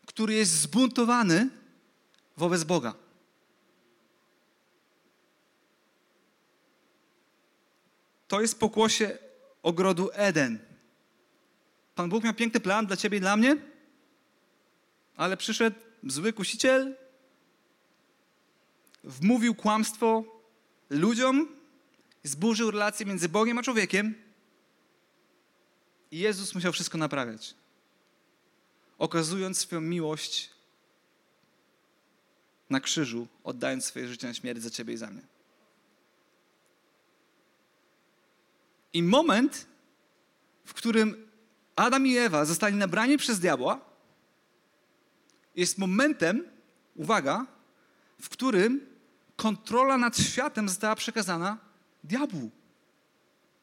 który 0.05 0.33
jest 0.33 0.51
zbuntowany 0.51 1.49
wobec 2.37 2.63
Boga. 2.63 2.93
To 8.27 8.41
jest 8.41 8.59
pokłosie 8.59 9.17
ogrodu 9.63 10.09
Eden. 10.13 10.59
Pan 11.95 12.09
Bóg 12.09 12.23
miał 12.23 12.33
piękny 12.33 12.59
plan 12.59 12.85
dla 12.85 12.97
ciebie 12.97 13.17
i 13.17 13.21
dla 13.21 13.37
mnie, 13.37 13.57
ale 15.15 15.37
przyszedł 15.37 15.79
zły 16.03 16.33
kusiciel, 16.33 16.95
wmówił 19.03 19.55
kłamstwo 19.55 20.23
ludziom, 20.89 21.47
zburzył 22.23 22.71
relacje 22.71 23.05
między 23.05 23.29
Bogiem 23.29 23.57
a 23.57 23.63
człowiekiem 23.63 24.15
i 26.11 26.19
Jezus 26.19 26.55
musiał 26.55 26.73
wszystko 26.73 26.97
naprawiać, 26.97 27.55
okazując 28.97 29.57
swoją 29.57 29.81
miłość 29.81 30.49
na 32.69 32.79
krzyżu, 32.79 33.27
oddając 33.43 33.85
swoje 33.85 34.07
życie 34.07 34.27
na 34.27 34.33
śmierć 34.33 34.61
za 34.61 34.69
ciebie 34.69 34.93
i 34.93 34.97
za 34.97 35.07
mnie. 35.07 35.21
I 38.93 39.03
moment, 39.03 39.67
w 40.65 40.73
którym 40.73 41.27
Adam 41.75 42.07
i 42.07 42.17
Ewa 42.17 42.45
zostali 42.45 42.75
nabrani 42.75 43.17
przez 43.17 43.39
diabła, 43.39 43.79
jest 45.55 45.77
momentem, 45.77 46.43
uwaga, 46.95 47.45
w 48.21 48.29
którym 48.29 48.90
kontrola 49.41 49.97
nad 49.97 50.17
światem 50.17 50.69
została 50.69 50.95
przekazana 50.95 51.57
diabłu. 52.03 52.51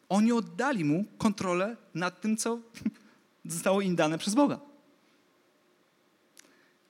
Oni 0.08 0.32
oddali 0.32 0.84
mu 0.84 1.04
kontrolę 1.18 1.76
nad 1.94 2.20
tym, 2.20 2.36
co 2.36 2.58
zostało 3.44 3.80
im 3.80 3.96
dane 3.96 4.18
przez 4.18 4.34
Boga. 4.34 4.60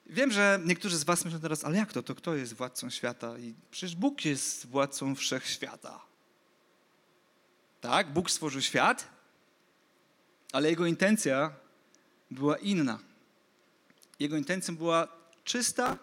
Wiem, 0.06 0.32
że 0.32 0.60
niektórzy 0.64 0.96
z 0.96 1.04
Was 1.04 1.24
myślą 1.24 1.40
teraz, 1.40 1.64
ale 1.64 1.76
jak 1.76 1.92
to? 1.92 2.02
To 2.02 2.14
kto 2.14 2.34
jest 2.34 2.54
władcą 2.54 2.90
świata? 2.90 3.38
I 3.38 3.54
przecież 3.70 3.96
Bóg 3.96 4.24
jest 4.24 4.66
władcą 4.66 5.14
wszechświata. 5.14 6.00
Tak, 7.80 8.12
Bóg 8.12 8.30
stworzył 8.30 8.60
świat, 8.60 9.08
ale 10.52 10.70
jego 10.70 10.86
intencja 10.86 11.52
była 12.30 12.56
inna. 12.56 12.98
Jego 14.18 14.36
intencją 14.36 14.76
była 14.76 15.08
czysta, 15.44 15.98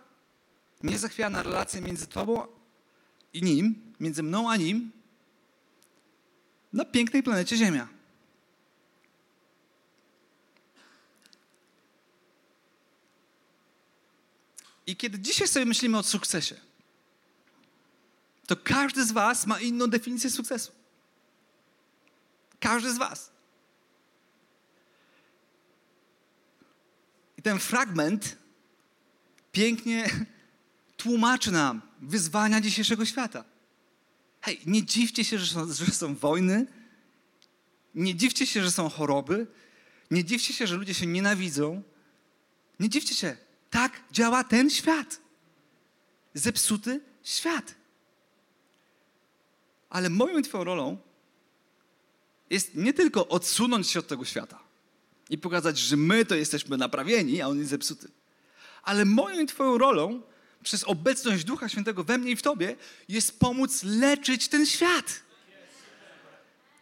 niezachwiana 0.83 1.43
relacja 1.43 1.81
między 1.81 2.07
Tobą 2.07 2.55
i 3.35 3.41
Nim, 3.43 3.93
między 3.99 4.23
mną 4.23 4.51
a 4.51 4.57
Nim, 4.57 4.91
na 6.73 6.85
pięknej 6.85 7.23
planecie 7.23 7.57
Ziemia. 7.57 7.87
I 14.87 14.95
kiedy 14.95 15.19
dzisiaj 15.19 15.47
sobie 15.47 15.65
myślimy 15.65 15.97
o 15.97 16.03
sukcesie, 16.03 16.55
to 18.47 18.55
każdy 18.55 19.05
z 19.05 19.11
Was 19.11 19.47
ma 19.47 19.59
inną 19.59 19.87
definicję 19.87 20.29
sukcesu. 20.29 20.71
Każdy 22.59 22.93
z 22.93 22.97
Was. 22.97 23.31
I 27.37 27.41
ten 27.41 27.59
fragment 27.59 28.37
pięknie 29.51 30.09
tłumaczy 30.97 31.51
nam 31.51 31.81
wyzwania 32.05 32.61
dzisiejszego 32.61 33.05
świata. 33.05 33.43
Hej, 34.41 34.59
nie 34.65 34.83
dziwcie 34.83 35.23
się, 35.23 35.39
że 35.39 35.53
są, 35.53 35.73
że 35.73 35.85
są 35.85 36.15
wojny, 36.15 36.65
nie 37.95 38.15
dziwcie 38.15 38.45
się, 38.47 38.63
że 38.63 38.71
są 38.71 38.89
choroby, 38.89 39.47
nie 40.11 40.23
dziwcie 40.23 40.53
się, 40.53 40.67
że 40.67 40.75
ludzie 40.75 40.93
się 40.93 41.05
nienawidzą. 41.05 41.83
Nie 42.79 42.89
dziwcie 42.89 43.15
się, 43.15 43.37
tak 43.69 44.01
działa 44.11 44.43
ten 44.43 44.69
świat. 44.69 45.19
Zepsuty 46.33 47.01
świat. 47.23 47.75
Ale 49.89 50.09
moją 50.09 50.37
i 50.37 50.43
Twoją 50.43 50.63
rolą 50.63 50.97
jest 52.49 52.75
nie 52.75 52.93
tylko 52.93 53.27
odsunąć 53.27 53.89
się 53.89 53.99
od 53.99 54.07
tego 54.07 54.25
świata 54.25 54.59
i 55.29 55.37
pokazać, 55.37 55.77
że 55.77 55.97
my 55.97 56.25
to 56.25 56.35
jesteśmy 56.35 56.77
naprawieni, 56.77 57.41
a 57.41 57.47
on 57.47 57.57
jest 57.57 57.69
zepsuty. 57.69 58.07
Ale 58.83 59.05
moją 59.05 59.41
i 59.41 59.45
Twoją 59.45 59.77
rolą 59.77 60.21
przez 60.65 60.83
obecność 60.83 61.43
Ducha 61.43 61.69
Świętego 61.69 62.03
we 62.03 62.17
mnie 62.17 62.31
i 62.31 62.35
w 62.35 62.41
Tobie 62.41 62.75
jest 63.07 63.39
pomóc 63.39 63.83
leczyć 63.83 64.47
ten 64.47 64.65
świat. 64.65 65.21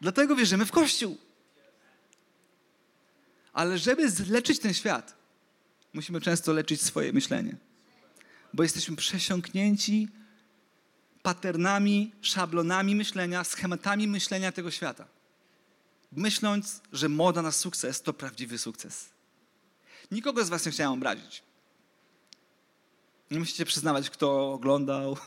Dlatego 0.01 0.35
wierzymy 0.35 0.65
w 0.65 0.71
Kościół. 0.71 1.17
Ale 3.53 3.77
żeby 3.77 4.09
zleczyć 4.09 4.59
ten 4.59 4.73
świat, 4.73 5.15
musimy 5.93 6.21
często 6.21 6.53
leczyć 6.53 6.81
swoje 6.81 7.13
myślenie. 7.13 7.55
Bo 8.53 8.63
jesteśmy 8.63 8.95
przesiąknięci 8.95 10.07
paternami, 11.21 12.11
szablonami 12.21 12.95
myślenia, 12.95 13.43
schematami 13.43 14.07
myślenia 14.07 14.51
tego 14.51 14.71
świata. 14.71 15.05
Myśląc, 16.11 16.81
że 16.91 17.09
moda 17.09 17.41
na 17.41 17.51
sukces 17.51 18.01
to 18.01 18.13
prawdziwy 18.13 18.57
sukces. 18.57 19.09
Nikogo 20.11 20.45
z 20.45 20.49
Was 20.49 20.65
nie 20.65 20.71
chciałem 20.71 20.93
obrazić. 20.93 21.43
Nie 23.33 23.39
musicie 23.39 23.65
przyznawać, 23.65 24.09
kto 24.09 24.53
oglądał, 24.53 25.17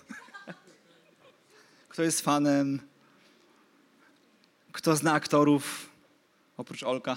kto 1.88 2.02
jest 2.02 2.20
fanem, 2.20 2.80
kto 4.72 4.96
zna 4.96 5.12
aktorów, 5.12 5.90
oprócz 6.56 6.82
Olka. 6.82 7.16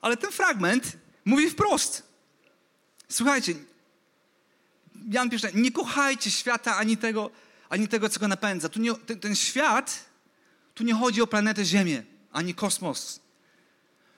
Ale 0.00 0.16
ten 0.16 0.32
fragment 0.32 0.96
mówi 1.24 1.50
wprost. 1.50 2.02
Słuchajcie, 3.08 3.54
Jan 5.10 5.30
pisze, 5.30 5.52
nie 5.54 5.72
kochajcie 5.72 6.30
świata 6.30 6.76
ani 6.76 6.96
tego, 6.96 7.30
ani 7.68 7.88
tego 7.88 8.08
co 8.08 8.20
go 8.20 8.28
napędza. 8.28 8.68
Tu 8.68 8.80
nie, 8.80 8.94
ten, 8.94 9.20
ten 9.20 9.36
świat, 9.36 10.04
tu 10.74 10.84
nie 10.84 10.94
chodzi 10.94 11.22
o 11.22 11.26
planetę 11.26 11.64
Ziemię, 11.64 12.02
ani 12.32 12.54
kosmos. 12.54 13.20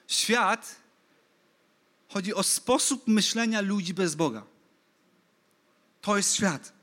Świat 0.07 0.80
chodzi 2.13 2.33
o 2.33 2.43
sposób 2.43 3.07
myślenia 3.07 3.61
ludzi 3.61 3.93
bez 3.93 4.15
Boga. 4.15 4.43
To 6.01 6.17
jest 6.17 6.35
świat. 6.35 6.73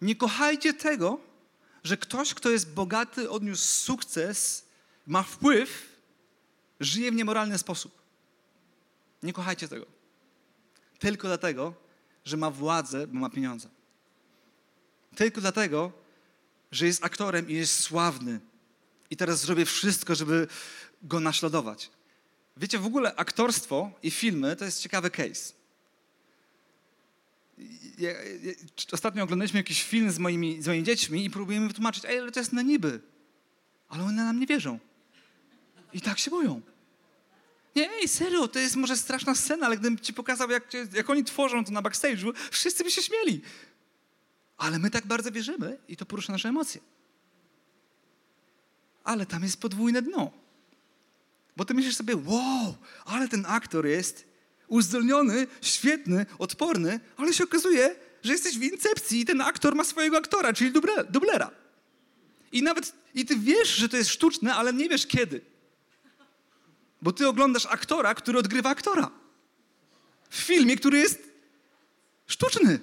Nie 0.00 0.16
kochajcie 0.16 0.74
tego, 0.74 1.20
że 1.84 1.96
ktoś, 1.96 2.34
kto 2.34 2.50
jest 2.50 2.72
bogaty, 2.72 3.30
odniósł 3.30 3.64
sukces, 3.64 4.64
ma 5.06 5.22
wpływ, 5.22 5.88
żyje 6.80 7.12
w 7.12 7.14
niemoralny 7.14 7.58
sposób. 7.58 8.02
Nie 9.22 9.32
kochajcie 9.32 9.68
tego. 9.68 9.86
Tylko 10.98 11.28
dlatego, 11.28 11.74
że 12.24 12.36
ma 12.36 12.50
władzę, 12.50 13.06
bo 13.06 13.18
ma 13.18 13.30
pieniądze. 13.30 13.68
Tylko 15.14 15.40
dlatego, 15.40 15.92
że 16.70 16.86
jest 16.86 17.04
aktorem 17.04 17.50
i 17.50 17.54
jest 17.54 17.80
sławny. 17.80 18.40
I 19.10 19.16
teraz 19.16 19.40
zrobię 19.40 19.64
wszystko, 19.64 20.14
żeby 20.14 20.48
go 21.02 21.20
naśladować. 21.20 21.90
Wiecie, 22.56 22.78
w 22.78 22.86
ogóle 22.86 23.14
aktorstwo 23.14 23.90
i 24.02 24.10
filmy 24.10 24.56
to 24.56 24.64
jest 24.64 24.80
ciekawy 24.80 25.10
case. 25.10 25.52
Ostatnio 28.92 29.24
oglądaliśmy 29.24 29.60
jakiś 29.60 29.82
film 29.82 30.10
z 30.10 30.18
moimi, 30.18 30.62
z 30.62 30.66
moimi 30.66 30.84
dziećmi 30.84 31.24
i 31.24 31.30
próbujemy 31.30 31.68
wytłumaczyć, 31.68 32.04
ej, 32.04 32.18
ale 32.18 32.32
to 32.32 32.40
jest 32.40 32.52
na 32.52 32.62
niby. 32.62 33.00
Ale 33.88 34.04
one 34.04 34.24
nam 34.24 34.40
nie 34.40 34.46
wierzą. 34.46 34.78
I 35.92 36.00
tak 36.00 36.18
się 36.18 36.30
boją. 36.30 36.60
Nie, 37.76 37.90
ej, 37.90 38.08
serio, 38.08 38.48
to 38.48 38.58
jest 38.58 38.76
może 38.76 38.96
straszna 38.96 39.34
scena, 39.34 39.66
ale 39.66 39.76
gdybym 39.76 39.98
ci 39.98 40.14
pokazał, 40.14 40.50
jak, 40.50 40.72
jak 40.92 41.10
oni 41.10 41.24
tworzą 41.24 41.64
to 41.64 41.72
na 41.72 41.82
backstage'u, 41.82 42.32
wszyscy 42.50 42.84
by 42.84 42.90
się 42.90 43.02
śmieli. 43.02 43.40
Ale 44.56 44.78
my 44.78 44.90
tak 44.90 45.06
bardzo 45.06 45.32
wierzymy 45.32 45.78
i 45.88 45.96
to 45.96 46.06
porusza 46.06 46.32
nasze 46.32 46.48
emocje. 46.48 46.80
Ale 49.04 49.26
tam 49.26 49.42
jest 49.42 49.60
podwójne 49.60 50.02
dno. 50.02 50.41
Bo 51.56 51.64
ty 51.64 51.74
myślisz 51.74 51.96
sobie, 51.96 52.16
wow, 52.16 52.74
ale 53.04 53.28
ten 53.28 53.46
aktor 53.48 53.86
jest 53.86 54.32
uzdolniony, 54.68 55.46
świetny, 55.62 56.26
odporny, 56.38 57.00
ale 57.16 57.34
się 57.34 57.44
okazuje, 57.44 57.96
że 58.22 58.32
jesteś 58.32 58.58
w 58.58 58.62
incepcji 58.62 59.20
i 59.20 59.24
ten 59.24 59.40
aktor 59.40 59.74
ma 59.74 59.84
swojego 59.84 60.16
aktora, 60.16 60.52
czyli 60.52 60.72
dublera. 61.10 61.50
I 62.52 62.62
nawet, 62.62 62.92
i 63.14 63.26
ty 63.26 63.36
wiesz, 63.36 63.68
że 63.68 63.88
to 63.88 63.96
jest 63.96 64.10
sztuczne, 64.10 64.54
ale 64.54 64.72
nie 64.72 64.88
wiesz 64.88 65.06
kiedy. 65.06 65.40
Bo 67.02 67.12
ty 67.12 67.28
oglądasz 67.28 67.66
aktora, 67.66 68.14
który 68.14 68.38
odgrywa 68.38 68.70
aktora. 68.70 69.10
W 70.30 70.36
filmie, 70.36 70.76
który 70.76 70.98
jest 70.98 71.22
sztuczny. 72.26 72.80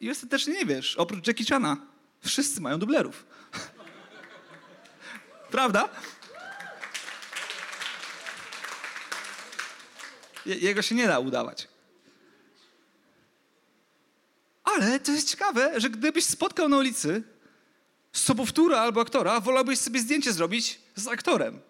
I 0.00 0.10
ostatecznie 0.10 0.52
nie 0.52 0.66
wiesz, 0.66 0.96
oprócz 0.96 1.26
Jackie 1.26 1.44
Chana, 1.44 1.86
wszyscy 2.20 2.60
mają 2.60 2.78
dublerów. 2.78 3.24
Prawda? 5.50 5.88
Jego 10.46 10.82
się 10.82 10.94
nie 10.94 11.06
da 11.06 11.18
udawać. 11.18 11.68
Ale 14.64 15.00
to 15.00 15.12
jest 15.12 15.30
ciekawe, 15.30 15.80
że 15.80 15.90
gdybyś 15.90 16.24
spotkał 16.24 16.68
na 16.68 16.76
ulicy 16.76 17.22
sobowtóra 18.12 18.78
albo 18.78 19.00
aktora, 19.00 19.40
wolałbyś 19.40 19.78
sobie 19.78 20.00
zdjęcie 20.00 20.32
zrobić 20.32 20.80
z 20.96 21.08
aktorem, 21.08 21.60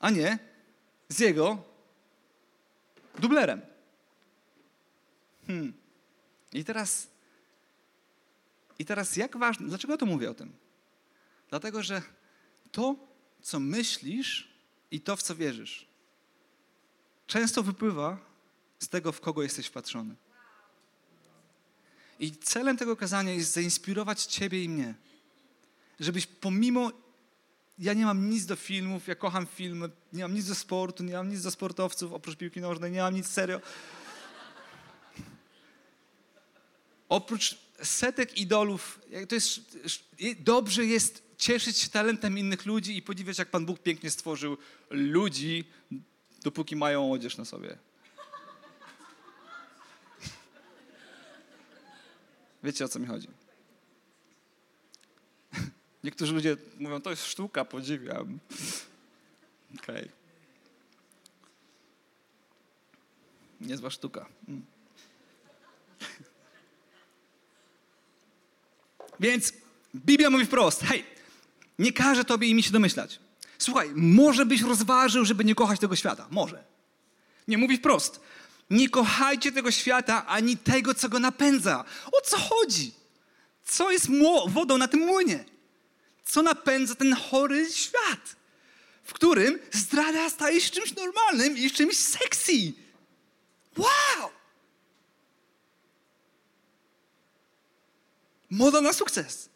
a 0.00 0.10
nie 0.10 0.38
z 1.08 1.18
jego 1.18 1.62
dublerem. 3.18 3.60
Hmm. 5.46 5.72
I 6.52 6.64
teraz, 6.64 7.08
i 8.78 8.84
teraz 8.84 9.16
jak 9.16 9.36
ważne, 9.36 9.68
dlaczego 9.68 9.96
to 9.96 10.06
mówię 10.06 10.30
o 10.30 10.34
tym? 10.34 10.52
Dlatego, 11.50 11.82
że 11.82 12.02
to, 12.72 12.96
co 13.42 13.60
myślisz 13.60 14.48
i 14.90 15.00
to, 15.00 15.16
w 15.16 15.22
co 15.22 15.34
wierzysz, 15.34 15.87
często 17.28 17.62
wypływa 17.62 18.18
z 18.78 18.88
tego, 18.88 19.12
w 19.12 19.20
kogo 19.20 19.42
jesteś 19.42 19.66
wpatrzony. 19.66 20.14
I 22.20 22.32
celem 22.32 22.76
tego 22.76 22.96
kazania 22.96 23.32
jest 23.32 23.52
zainspirować 23.52 24.24
Ciebie 24.24 24.64
i 24.64 24.68
mnie, 24.68 24.94
żebyś 26.00 26.26
pomimo. 26.26 26.92
Ja 27.78 27.94
nie 27.94 28.04
mam 28.04 28.30
nic 28.30 28.46
do 28.46 28.56
filmów, 28.56 29.08
ja 29.08 29.14
kocham 29.14 29.46
filmy, 29.46 29.90
nie 30.12 30.22
mam 30.22 30.34
nic 30.34 30.46
do 30.46 30.54
sportu, 30.54 31.04
nie 31.04 31.12
mam 31.12 31.28
nic 31.28 31.42
do 31.42 31.50
sportowców, 31.50 32.12
oprócz 32.12 32.36
piłki 32.36 32.60
nożnej, 32.60 32.92
nie 32.92 33.00
mam 33.00 33.14
nic 33.14 33.26
serio. 33.26 33.60
Oprócz 37.08 37.58
setek 37.82 38.38
idolów, 38.38 39.00
to 39.28 39.34
jest, 39.34 39.78
dobrze 40.38 40.86
jest 40.86 41.22
cieszyć 41.38 41.78
się 41.78 41.88
talentem 41.88 42.38
innych 42.38 42.66
ludzi 42.66 42.96
i 42.96 43.02
podziwiać, 43.02 43.38
jak 43.38 43.50
Pan 43.50 43.66
Bóg 43.66 43.78
pięknie 43.78 44.10
stworzył 44.10 44.56
ludzi, 44.90 45.64
dopóki 46.42 46.76
mają 46.76 47.12
odzież 47.12 47.36
na 47.36 47.44
sobie. 47.44 47.78
Wiecie 52.62 52.84
o 52.84 52.88
co 52.88 52.98
mi 52.98 53.06
chodzi? 53.06 53.28
Niektórzy 56.04 56.32
ludzie 56.32 56.56
mówią, 56.78 57.00
to 57.00 57.10
jest 57.10 57.26
sztuka, 57.26 57.64
podziwiam. 57.64 58.38
Okej. 59.74 59.96
Okay. 59.96 60.08
Niezła 63.60 63.90
sztuka. 63.90 64.26
Mm. 64.48 64.62
Więc 69.20 69.52
Biblia 69.94 70.30
mówi 70.30 70.46
wprost, 70.46 70.80
hej, 70.82 71.04
nie 71.78 71.92
każe 71.92 72.24
tobie 72.24 72.54
mi 72.54 72.62
się 72.62 72.70
domyślać. 72.70 73.20
Słuchaj, 73.58 73.90
może 73.94 74.46
byś 74.46 74.60
rozważył, 74.60 75.24
żeby 75.24 75.44
nie 75.44 75.54
kochać 75.54 75.80
tego 75.80 75.96
świata. 75.96 76.26
Może. 76.30 76.64
Nie, 77.48 77.58
mówi 77.58 77.76
wprost. 77.76 78.20
Nie 78.70 78.88
kochajcie 78.88 79.52
tego 79.52 79.70
świata, 79.70 80.26
ani 80.26 80.56
tego, 80.56 80.94
co 80.94 81.08
go 81.08 81.18
napędza. 81.18 81.84
O 82.12 82.20
co 82.20 82.38
chodzi? 82.38 82.92
Co 83.64 83.90
jest 83.90 84.08
wodą 84.48 84.78
na 84.78 84.88
tym 84.88 85.00
młynie? 85.00 85.44
Co 86.24 86.42
napędza 86.42 86.94
ten 86.94 87.16
chory 87.16 87.70
świat, 87.72 88.36
w 89.04 89.12
którym 89.12 89.58
zdrada 89.72 90.30
staje 90.30 90.60
się 90.60 90.70
czymś 90.70 90.94
normalnym 90.94 91.58
i 91.58 91.70
czymś 91.70 91.96
sexy? 91.96 92.72
Wow! 93.76 94.30
Moda 98.50 98.80
na 98.80 98.92
sukces. 98.92 99.48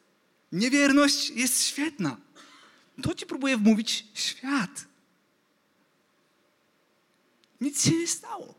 Niewierność 0.52 1.30
jest 1.30 1.64
świetna. 1.64 2.16
To 3.02 3.14
ci 3.14 3.26
próbuje 3.26 3.56
wmówić 3.56 4.06
świat. 4.14 4.86
Nic 7.60 7.84
się 7.84 7.96
nie 7.96 8.06
stało. 8.06 8.54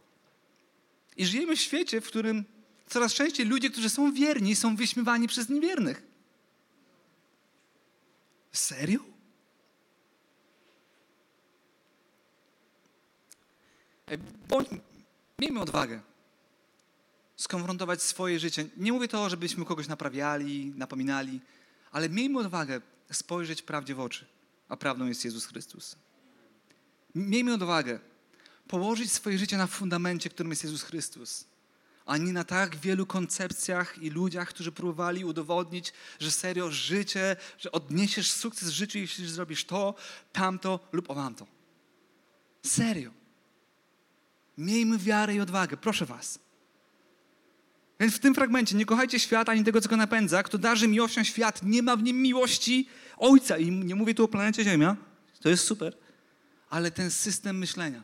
I 1.18 1.26
żyjemy 1.26 1.56
w 1.56 1.62
świecie, 1.62 2.02
w 2.02 2.08
którym 2.08 2.46
coraz 2.88 3.14
częściej 3.14 3.46
ludzie, 3.46 3.70
którzy 3.70 3.90
są 3.90 4.14
wierni, 4.14 4.56
są 4.56 4.76
wyśmiewani 4.76 5.28
przez 5.28 5.50
niewiernych. 5.50 6.04
Serio? 8.52 9.00
Bądź, 14.50 14.68
miejmy 15.40 15.60
odwagę 15.60 16.02
skonfrontować 17.36 18.02
swoje 18.02 18.40
życie. 18.40 18.66
Nie 18.78 18.94
mówię 18.94 19.08
to, 19.08 19.30
żebyśmy 19.30 19.66
kogoś 19.66 19.88
naprawiali, 19.88 20.74
napominali, 20.76 21.42
ale 21.92 22.10
miejmy 22.10 22.40
odwagę 22.40 22.82
spojrzeć 23.16 23.62
prawdzie 23.62 23.96
w 23.96 24.00
oczy, 24.00 24.26
a 24.70 24.78
prawdą 24.78 25.08
jest 25.08 25.26
Jezus 25.26 25.46
Chrystus. 25.46 25.96
Miejmy 27.16 27.54
odwagę 27.54 28.00
położyć 28.68 29.12
swoje 29.12 29.38
życie 29.38 29.58
na 29.58 29.68
fundamencie, 29.68 30.30
którym 30.30 30.50
jest 30.50 30.64
Jezus 30.64 30.84
Chrystus, 30.84 31.46
a 32.06 32.18
nie 32.18 32.34
na 32.34 32.44
tak 32.44 32.76
wielu 32.76 33.06
koncepcjach 33.06 33.98
i 33.98 34.10
ludziach, 34.10 34.50
którzy 34.50 34.72
próbowali 34.72 35.26
udowodnić, 35.26 35.94
że 36.20 36.32
serio 36.32 36.72
życie, 36.72 37.36
że 37.58 37.72
odniesiesz 37.72 38.32
sukces 38.32 38.70
w 38.70 38.74
życiu, 38.74 38.98
jeśli 38.98 39.28
zrobisz 39.28 39.66
to, 39.66 39.96
tamto 40.32 40.80
lub 40.92 41.10
owamto. 41.10 41.48
Serio. 42.66 43.12
Miejmy 44.58 44.98
wiarę 44.98 45.36
i 45.36 45.40
odwagę, 45.40 45.78
proszę 45.78 46.06
Was. 46.06 46.40
Więc 48.04 48.16
w 48.16 48.20
tym 48.20 48.36
fragmencie 48.36 48.76
nie 48.76 48.86
kochajcie 48.86 49.20
świata 49.20 49.52
ani 49.52 49.64
tego, 49.64 49.82
co 49.82 49.90
go 49.90 49.98
napędza. 49.98 50.44
Kto 50.44 50.58
darzy 50.58 50.88
miłością 50.88 51.24
świat, 51.24 51.64
nie 51.64 51.84
ma 51.84 51.96
w 51.96 52.04
nim 52.04 52.22
miłości 52.22 52.90
Ojca. 53.18 53.58
I 53.58 53.72
nie 53.72 53.96
mówię 53.96 54.14
tu 54.14 54.24
o 54.24 54.28
planecie 54.28 54.64
Ziemia, 54.64 54.98
to 55.42 55.50
jest 55.50 55.64
super, 55.64 55.98
ale 56.70 56.92
ten 56.92 57.12
system 57.12 57.58
myślenia. 57.58 58.04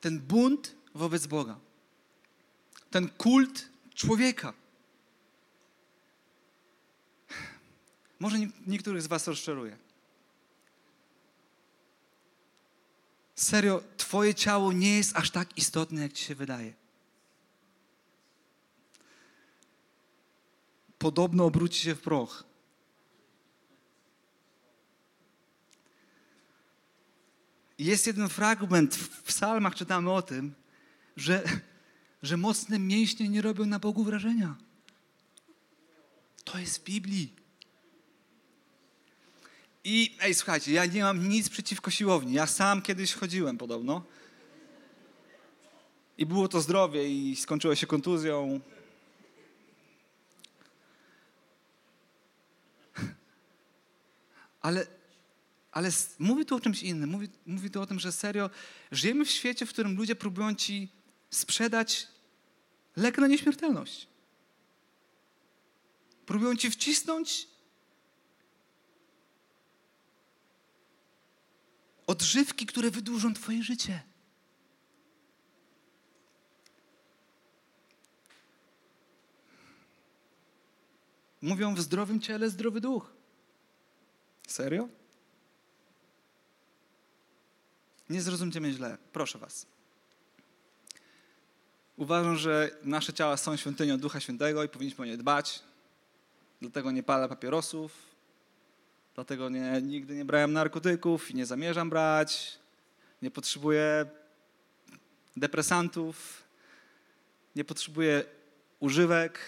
Ten 0.00 0.18
bunt 0.18 0.76
wobec 0.94 1.26
Boga. 1.26 1.58
Ten 2.90 3.08
kult 3.08 3.68
człowieka. 3.94 4.52
Może 8.18 8.38
niektórych 8.66 9.02
z 9.02 9.06
Was 9.06 9.26
rozczaruje. 9.26 9.76
Serio, 13.34 13.82
Twoje 13.96 14.34
ciało 14.34 14.72
nie 14.72 14.96
jest 14.96 15.16
aż 15.16 15.30
tak 15.30 15.58
istotne, 15.58 16.02
jak 16.02 16.12
Ci 16.12 16.24
się 16.24 16.34
wydaje. 16.34 16.79
Podobno 21.00 21.44
obróci 21.44 21.80
się 21.80 21.94
w 21.94 22.00
proch. 22.00 22.44
Jest 27.78 28.06
jeden 28.06 28.28
fragment 28.28 28.94
w 28.94 29.22
psalmach, 29.22 29.74
czytamy 29.74 30.12
o 30.12 30.22
tym, 30.22 30.54
że, 31.16 31.42
że 32.22 32.36
mocne 32.36 32.78
mięśnie 32.78 33.28
nie 33.28 33.42
robią 33.42 33.66
na 33.66 33.78
Bogu 33.78 34.04
wrażenia. 34.04 34.56
To 36.44 36.58
jest 36.58 36.78
w 36.78 36.84
Biblii. 36.84 37.34
I 39.84 40.16
ej, 40.20 40.34
słuchajcie, 40.34 40.72
ja 40.72 40.86
nie 40.86 41.02
mam 41.02 41.28
nic 41.28 41.48
przeciwko 41.48 41.90
siłowni. 41.90 42.32
Ja 42.32 42.46
sam 42.46 42.82
kiedyś 42.82 43.14
chodziłem 43.14 43.58
podobno. 43.58 44.04
I 46.18 46.26
było 46.26 46.48
to 46.48 46.60
zdrowie 46.60 47.08
i 47.08 47.36
skończyło 47.36 47.74
się 47.74 47.86
kontuzją. 47.86 48.60
Ale, 54.60 54.86
ale 55.72 55.90
mówi 56.18 56.46
tu 56.46 56.56
o 56.56 56.60
czymś 56.60 56.82
innym. 56.82 57.10
Mówi, 57.10 57.28
mówi 57.46 57.70
tu 57.70 57.82
o 57.82 57.86
tym, 57.86 58.00
że 58.00 58.12
serio 58.12 58.50
żyjemy 58.92 59.24
w 59.24 59.30
świecie, 59.30 59.66
w 59.66 59.70
którym 59.70 59.96
ludzie 59.96 60.16
próbują 60.16 60.54
ci 60.54 60.88
sprzedać 61.30 62.08
lek 62.96 63.18
na 63.18 63.26
nieśmiertelność. 63.26 64.06
Próbują 66.26 66.56
ci 66.56 66.70
wcisnąć 66.70 67.48
odżywki, 72.06 72.66
które 72.66 72.90
wydłużą 72.90 73.34
twoje 73.34 73.62
życie. 73.62 74.02
Mówią 81.42 81.74
w 81.74 81.80
zdrowym 81.80 82.20
ciele 82.20 82.50
zdrowy 82.50 82.80
duch. 82.80 83.19
Serio? 84.50 84.88
Nie 88.10 88.22
zrozumcie 88.22 88.60
mnie 88.60 88.72
źle, 88.72 88.98
proszę 89.12 89.38
was. 89.38 89.66
Uważam, 91.96 92.36
że 92.36 92.70
nasze 92.82 93.12
ciała 93.12 93.36
są 93.36 93.56
świątynią 93.56 93.98
Ducha 93.98 94.20
Świętego 94.20 94.64
i 94.64 94.68
powinniśmy 94.68 95.02
o 95.02 95.06
nie 95.06 95.16
dbać. 95.16 95.62
Dlatego 96.60 96.90
nie 96.90 97.02
palę 97.02 97.28
papierosów, 97.28 97.92
dlatego 99.14 99.48
nie, 99.48 99.82
nigdy 99.82 100.14
nie 100.14 100.24
brałem 100.24 100.52
narkotyków 100.52 101.30
i 101.30 101.34
nie 101.34 101.46
zamierzam 101.46 101.90
brać. 101.90 102.58
Nie 103.22 103.30
potrzebuję 103.30 104.06
depresantów, 105.36 106.42
nie 107.56 107.64
potrzebuję 107.64 108.24
używek. 108.80 109.38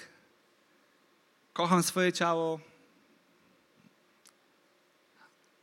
Kocham 1.52 1.82
swoje 1.82 2.12
ciało, 2.12 2.60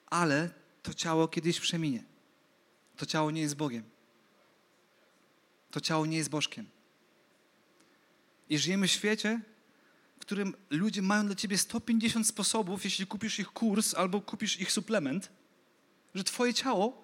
ale 0.10 0.50
to 0.84 0.94
ciało 0.94 1.28
kiedyś 1.28 1.60
przeminie. 1.60 2.04
To 2.98 3.06
ciało 3.06 3.32
nie 3.32 3.42
jest 3.42 3.56
Bogiem. 3.56 3.84
To 5.72 5.82
ciało 5.82 6.06
nie 6.06 6.18
jest 6.18 6.30
Bożkiem. 6.30 6.66
I 8.50 8.58
żyjemy 8.58 8.88
w 8.88 8.92
świecie, 8.92 9.42
w 10.18 10.22
którym 10.22 10.54
ludzie 10.70 11.02
mają 11.02 11.26
dla 11.26 11.36
ciebie 11.36 11.58
150 11.58 12.28
sposobów, 12.28 12.84
jeśli 12.84 13.08
kupisz 13.08 13.40
ich 13.40 13.48
kurs 13.48 13.94
albo 13.94 14.22
kupisz 14.22 14.60
ich 14.60 14.72
suplement, 14.72 15.30
że 16.16 16.24
twoje 16.24 16.54
ciało 16.54 17.04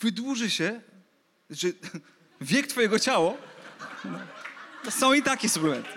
wydłuży 0.00 0.50
się, 0.50 0.80
że 1.50 1.68
wiek 2.40 2.66
twojego 2.66 2.98
ciała, 2.98 3.34
to 4.84 4.90
są 4.90 5.12
i 5.12 5.22
takie 5.22 5.48
suplementy. 5.48 5.90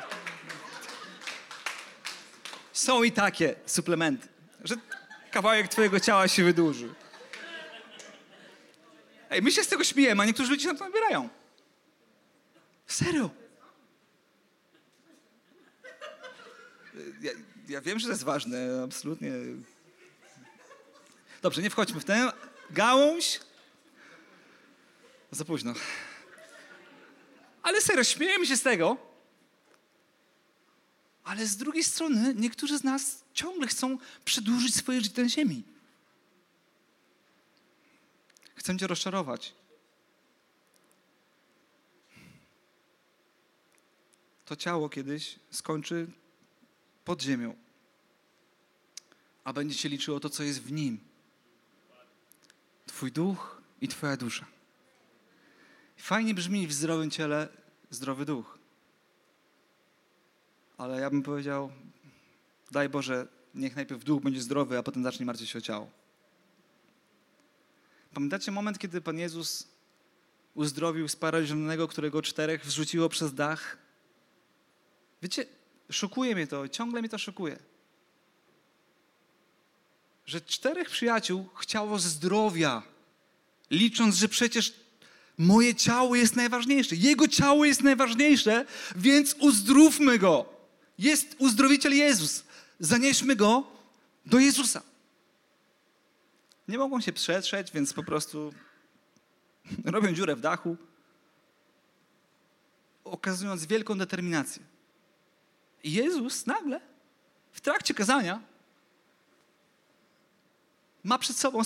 Są 2.74 3.04
i 3.04 3.12
takie 3.12 3.56
suplementy, 3.66 4.28
że 4.64 4.76
kawałek 5.32 5.68
twojego 5.68 6.00
ciała 6.00 6.28
się 6.28 6.44
wydłuży. 6.44 6.94
Ej, 9.30 9.42
my 9.42 9.52
się 9.52 9.64
z 9.64 9.68
tego 9.68 9.84
śmiejemy, 9.84 10.24
a 10.24 10.26
niektórzy 10.26 10.52
ludzie 10.52 10.74
na 10.74 10.80
to 10.80 10.86
nabierają. 10.86 11.30
Serio. 12.88 13.30
Ja, 17.22 17.32
ja 17.70 17.82
wiem, 17.82 18.00
że 18.00 18.06
to 18.06 18.12
jest 18.12 18.24
ważne, 18.24 18.82
absolutnie. 18.84 19.32
Dobrze, 21.42 21.62
nie 21.62 21.70
wchodźmy 21.70 22.00
w 22.00 22.06
tę 22.06 22.32
gałąź. 22.70 23.40
Za 25.32 25.46
późno. 25.46 25.74
Ale 27.64 27.82
serio, 27.82 28.04
śmiejemy 28.04 28.46
się 28.46 28.58
z 28.58 28.62
tego. 28.62 28.98
Ale 31.24 31.46
z 31.46 31.58
drugiej 31.58 31.84
strony 31.84 32.34
niektórzy 32.36 32.78
z 32.78 32.84
nas 32.84 33.24
ciągle 33.38 33.68
chcą 33.68 33.98
przedłużyć 34.26 34.76
swoje 34.76 35.02
życie 35.02 35.24
na 35.24 35.30
ziemi. 35.30 35.64
Chcę 38.56 38.78
cię 38.78 38.88
rozczarować. 38.88 39.54
To 44.46 44.56
ciało 44.56 44.90
kiedyś 44.90 45.40
skończy 45.52 46.08
pod 47.06 47.22
ziemią, 47.22 47.56
a 49.44 49.54
będzie 49.54 49.76
się 49.76 49.90
liczyło 49.90 50.20
to, 50.20 50.30
co 50.30 50.44
jest 50.44 50.62
w 50.62 50.72
nim. 50.72 51.00
Twój 52.86 53.12
duch 53.12 53.62
i 53.82 53.88
Twoja 53.88 54.18
dusza. 54.18 54.46
Fajnie 55.98 56.34
brzmi 56.34 56.68
w 56.68 56.74
zdrowym 56.74 57.12
ciele 57.12 57.50
zdrowy 57.90 58.26
duch. 58.26 58.60
Ale 60.78 61.02
ja 61.02 61.10
bym 61.10 61.24
powiedział, 61.24 61.72
daj 62.72 62.90
Boże, 62.90 63.28
niech 63.56 63.76
najpierw 63.76 64.04
duch 64.04 64.24
będzie 64.24 64.42
zdrowy, 64.42 64.78
a 64.78 64.84
potem 64.84 65.04
zacznie 65.04 65.26
martwić 65.26 65.50
się 65.50 65.60
o 65.60 65.62
ciało. 65.62 65.90
Pamiętacie 68.14 68.52
moment, 68.52 68.80
kiedy 68.80 69.02
Pan 69.02 69.20
Jezus 69.20 69.68
uzdrowił 70.54 71.08
sparaliżowanego, 71.08 71.88
którego 71.88 72.22
czterech 72.22 72.66
wrzuciło 72.66 73.10
przez 73.10 73.34
dach? 73.34 73.78
Wiecie, 75.22 75.46
szokuje 75.90 76.36
mnie 76.36 76.48
to, 76.48 76.68
ciągle 76.68 77.02
mnie 77.02 77.10
to 77.10 77.18
szokuje. 77.18 77.60
Że 80.26 80.42
czterech 80.42 80.90
przyjaciół 80.90 81.50
chciało 81.56 82.00
zdrowia, 82.00 82.84
licząc, 83.72 84.16
że 84.16 84.28
przecież 84.28 84.74
moje 85.38 85.76
ciało 85.76 86.16
jest 86.16 86.36
najważniejsze, 86.36 86.96
jego 86.96 87.28
ciało 87.28 87.66
jest 87.66 87.84
najważniejsze, 87.84 88.66
więc 88.96 89.36
uzdrówmy 89.40 90.20
go. 90.20 90.58
Jest 90.98 91.36
uzdrowiciel 91.38 91.96
Jezus. 91.96 92.44
Zanieśmy 92.80 93.36
go 93.36 93.64
do 94.26 94.40
Jezusa. 94.40 94.82
Nie 96.68 96.78
mogą 96.78 97.02
się 97.02 97.14
przetrzeć, 97.14 97.72
więc 97.72 97.94
po 97.94 98.04
prostu 98.04 98.54
robią 99.86 100.14
dziurę 100.14 100.36
w 100.36 100.42
dachu, 100.42 100.78
okazując 103.04 103.66
wielką 103.66 103.98
determinację. 103.98 104.64
I 105.84 105.94
Jezus 105.94 106.46
nagle 106.46 106.82
w 107.52 107.62
trakcie 107.62 107.94
kazania 107.94 108.42
ma 111.04 111.18
przed 111.18 111.38
sobą 111.38 111.62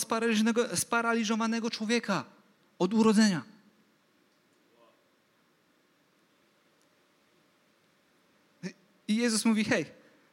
sparaliżowanego, 0.76 1.70
człowieka 1.70 2.26
od 2.80 2.94
urodzenia. 2.94 3.44
I 9.08 9.16
Jezus 9.16 9.46
mówi: 9.46 9.64
Hej, 9.64 9.86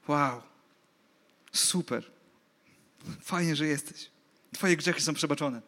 wow, 0.08 0.42
super, 1.60 2.10
fajnie, 3.20 3.56
że 3.56 3.66
jesteś. 3.66 4.10
Twoje 4.52 4.76
grzechy 4.76 5.00
są 5.00 5.14
przebaczone. 5.14 5.62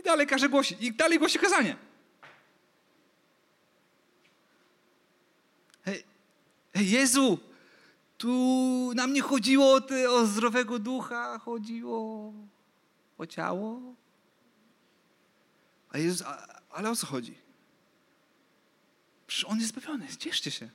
I 0.00 0.02
dalej 0.02 0.26
każe 0.26 0.48
głosić, 0.48 0.82
i 0.82 0.92
dalej 0.92 1.18
głosi 1.18 1.38
kazanie. 1.38 1.76
Hej, 5.84 6.04
hej 6.74 6.90
Jezu, 6.90 7.38
tu 8.18 8.92
nam 8.94 9.12
nie 9.12 9.22
chodziło 9.22 9.72
o, 9.72 9.80
ty, 9.80 10.10
o 10.10 10.26
zdrowego 10.26 10.78
ducha, 10.78 11.38
chodziło 11.38 12.32
o 13.18 13.26
ciało. 13.26 13.80
A 15.90 15.98
Jezus, 15.98 16.22
a, 16.26 16.60
ale 16.70 16.90
o 16.90 16.96
co 16.96 17.06
chodzi? 17.06 17.38
Przecież 19.26 19.44
On 19.44 19.58
jest 19.58 19.68
zbawiony, 19.68 20.08
cieszcie 20.16 20.50
się. 20.50 20.70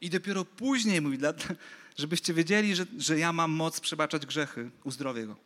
I 0.00 0.10
dopiero 0.10 0.44
później 0.44 1.00
mówi, 1.00 1.18
żebyście 1.96 2.34
wiedzieli, 2.34 2.76
że, 2.76 2.86
że 2.98 3.18
ja 3.18 3.32
mam 3.32 3.50
moc 3.50 3.80
przebaczać 3.80 4.26
grzechy, 4.26 4.70
uzdrowię 4.84 5.26
go. 5.26 5.36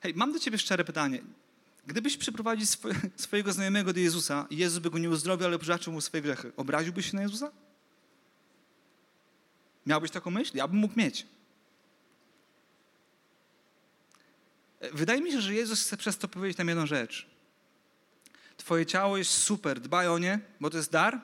Hej, 0.00 0.14
mam 0.14 0.32
do 0.32 0.38
ciebie 0.38 0.58
szczere 0.58 0.84
pytanie. 0.84 1.22
Gdybyś 1.86 2.16
przyprowadził 2.16 2.66
swoje, 2.66 2.94
swojego 3.16 3.52
znajomego 3.52 3.92
do 3.92 4.00
Jezusa 4.00 4.46
Jezus 4.50 4.78
by 4.78 4.90
go 4.90 4.98
nie 4.98 5.10
uzdrowił, 5.10 5.46
ale 5.46 5.58
przebaczył 5.58 5.92
mu 5.92 6.00
swoje 6.00 6.22
grzechy, 6.22 6.52
obraziłbyś 6.56 7.10
się 7.10 7.16
na 7.16 7.22
Jezusa? 7.22 7.52
Miałbyś 9.86 10.10
taką 10.10 10.30
myśl? 10.30 10.56
Ja 10.56 10.68
bym 10.68 10.76
mógł 10.76 10.98
mieć. 10.98 11.26
Wydaje 14.92 15.20
mi 15.20 15.32
się, 15.32 15.40
że 15.40 15.54
Jezus 15.54 15.82
chce 15.82 15.96
przez 15.96 16.18
to 16.18 16.28
powiedzieć 16.28 16.58
nam 16.58 16.68
jedną 16.68 16.86
rzecz. 16.86 17.31
Twoje 18.56 18.86
ciało 18.86 19.16
jest 19.16 19.30
super, 19.30 19.80
dbaj 19.80 20.08
o 20.08 20.18
nie, 20.18 20.40
bo 20.60 20.70
to 20.70 20.76
jest 20.76 20.90
dar, 20.90 21.20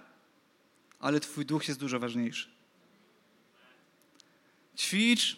ale 1.00 1.20
Twój 1.20 1.46
duch 1.46 1.68
jest 1.68 1.80
dużo 1.80 2.00
ważniejszy. 2.00 2.48
Ćwicz, 4.76 5.36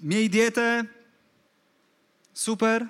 miej 0.00 0.30
dietę, 0.30 0.84
super, 2.34 2.88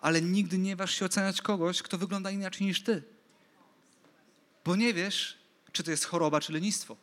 ale 0.00 0.22
nigdy 0.22 0.58
nie 0.58 0.76
waż 0.76 0.94
się 0.94 1.04
oceniać 1.04 1.42
kogoś, 1.42 1.82
kto 1.82 1.98
wygląda 1.98 2.30
inaczej 2.30 2.66
niż 2.66 2.82
Ty. 2.82 3.02
Bo 4.64 4.76
nie 4.76 4.94
wiesz, 4.94 5.38
czy 5.72 5.82
to 5.82 5.90
jest 5.90 6.04
choroba, 6.04 6.40
czy 6.40 6.52
lenistwo. 6.52 6.96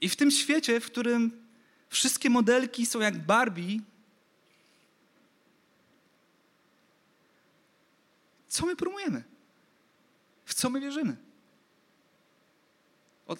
I 0.00 0.08
w 0.08 0.16
tym 0.16 0.30
świecie, 0.30 0.80
w 0.80 0.86
którym 0.86 1.46
wszystkie 1.88 2.30
modelki 2.30 2.86
są 2.86 3.00
jak 3.00 3.26
Barbie, 3.26 3.80
co 8.50 8.66
my 8.66 8.76
promujemy? 8.76 9.24
W 10.44 10.54
co 10.54 10.70
my 10.70 10.80
wierzymy? 10.80 11.16
Od, 13.26 13.38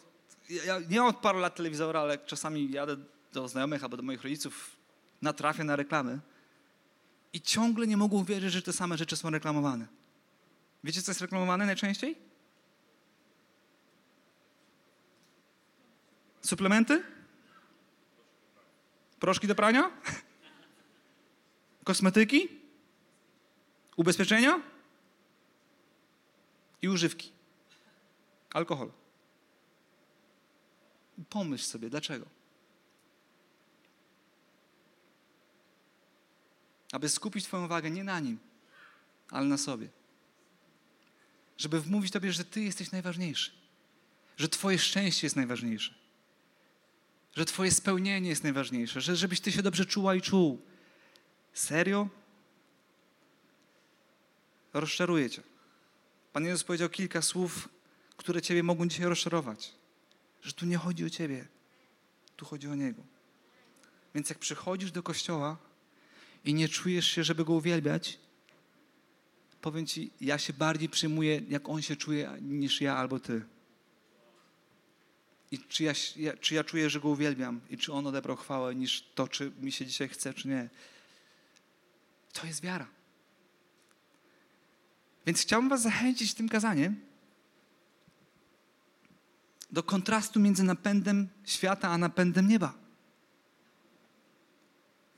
ja 0.67 0.79
nie 0.91 1.05
od 1.05 1.17
paru 1.17 1.39
lat 1.39 1.55
telewizora, 1.57 2.01
ale 2.01 2.19
czasami 2.19 2.71
jadę 2.71 2.97
do 3.33 3.49
znajomych 3.49 3.83
albo 3.83 3.97
do 3.97 4.03
moich 4.03 4.23
rodziców, 4.23 4.77
natrafię 5.23 5.65
na 5.65 5.77
reklamy 5.77 6.21
i 7.33 7.41
ciągle 7.41 7.87
nie 7.87 7.97
mogą 7.97 8.25
wierzyć, 8.25 8.53
że 8.53 8.63
te 8.63 8.73
same 8.73 8.99
rzeczy 8.99 9.17
są 9.17 9.31
reklamowane. 9.31 9.87
Wiecie, 10.85 11.03
co 11.03 11.11
jest 11.11 11.21
reklamowane 11.21 11.67
najczęściej? 11.67 12.17
Suplementy? 16.43 17.03
Proszki 19.21 19.47
do 19.47 19.55
prania? 19.55 19.91
Kosmetyki? 21.85 22.49
Ubezpieczenia? 23.97 24.70
I 26.83 26.89
używki. 26.89 27.33
Alkohol. 28.53 28.91
Pomyśl 31.31 31.65
sobie, 31.65 31.91
dlaczego? 31.91 32.27
Aby 36.93 37.09
skupić 37.09 37.45
Twoją 37.45 37.65
uwagę 37.65 37.91
nie 37.91 38.05
na 38.05 38.21
nim, 38.21 38.39
ale 39.31 39.47
na 39.47 39.59
sobie. 39.59 39.89
Żeby 41.59 41.81
wmówić 41.81 42.13
Tobie, 42.13 42.33
że 42.33 42.45
Ty 42.45 42.61
jesteś 42.63 42.91
najważniejszy. 42.91 43.51
Że 44.37 44.49
Twoje 44.49 44.79
szczęście 44.79 45.27
jest 45.27 45.37
najważniejsze. 45.37 45.95
Że 47.37 47.45
Twoje 47.45 47.71
spełnienie 47.71 48.29
jest 48.29 48.43
najważniejsze. 48.43 49.01
Że 49.01 49.17
żebyś 49.17 49.41
Ty 49.41 49.53
się 49.53 49.63
dobrze 49.63 49.87
czuła 49.87 50.15
i 50.15 50.21
czuł. 50.21 50.63
Serio? 51.53 52.09
Rozczaruję 54.73 55.31
Cię. 55.31 55.50
Pan 56.33 56.45
Jezus 56.45 56.65
powiedział 56.65 56.89
kilka 56.89 57.23
słów, 57.23 57.69
które 58.17 58.43
Ciebie 58.43 58.63
mogą 58.63 58.89
dzisiaj 58.89 59.07
rozczarować. 59.07 59.73
Że 60.43 60.53
tu 60.53 60.67
nie 60.67 60.77
chodzi 60.77 61.05
o 61.05 61.11
Ciebie, 61.11 61.49
tu 62.37 62.47
chodzi 62.47 62.69
o 62.69 62.75
Niego. 62.75 63.03
Więc 64.15 64.29
jak 64.29 64.39
przychodzisz 64.39 64.93
do 64.93 65.03
kościoła 65.03 65.57
i 66.45 66.55
nie 66.55 66.69
czujesz 66.69 67.07
się, 67.07 67.25
żeby 67.25 67.45
Go 67.45 67.53
uwielbiać, 67.53 68.19
powiem 69.61 69.87
Ci, 69.87 70.11
ja 70.21 70.39
się 70.39 70.53
bardziej 70.53 70.89
przyjmuję, 70.89 71.43
jak 71.49 71.69
On 71.69 71.83
się 71.83 71.97
czuje, 71.97 72.39
niż 72.41 72.81
ja 72.81 72.97
albo 72.97 73.21
Ty. 73.21 73.43
I 75.51 75.59
czy 75.59 75.85
ja, 75.85 75.93
czy 76.41 76.55
ja 76.55 76.65
czuję, 76.65 76.91
że 76.91 77.01
Go 77.01 77.09
uwielbiam 77.09 77.61
i 77.71 77.79
czy 77.79 77.93
On 77.93 78.07
odebrał 78.07 78.37
chwałę, 78.37 78.75
niż 78.75 79.05
to, 79.15 79.29
czy 79.29 79.53
mi 79.61 79.73
się 79.73 79.87
dzisiaj 79.87 80.09
chce, 80.09 80.35
czy 80.35 80.49
nie. 80.49 80.69
To 82.33 82.47
jest 82.47 82.63
wiara. 82.63 83.00
Więc 85.27 85.41
chciałbym 85.41 85.69
Was 85.69 85.83
zachęcić 85.83 86.35
tym 86.35 86.49
kazaniem 86.49 87.01
do 89.73 89.83
kontrastu 89.83 90.41
między 90.41 90.63
napędem 90.63 91.29
świata 91.45 91.89
a 91.89 91.99
napędem 91.99 92.49
nieba. 92.49 92.75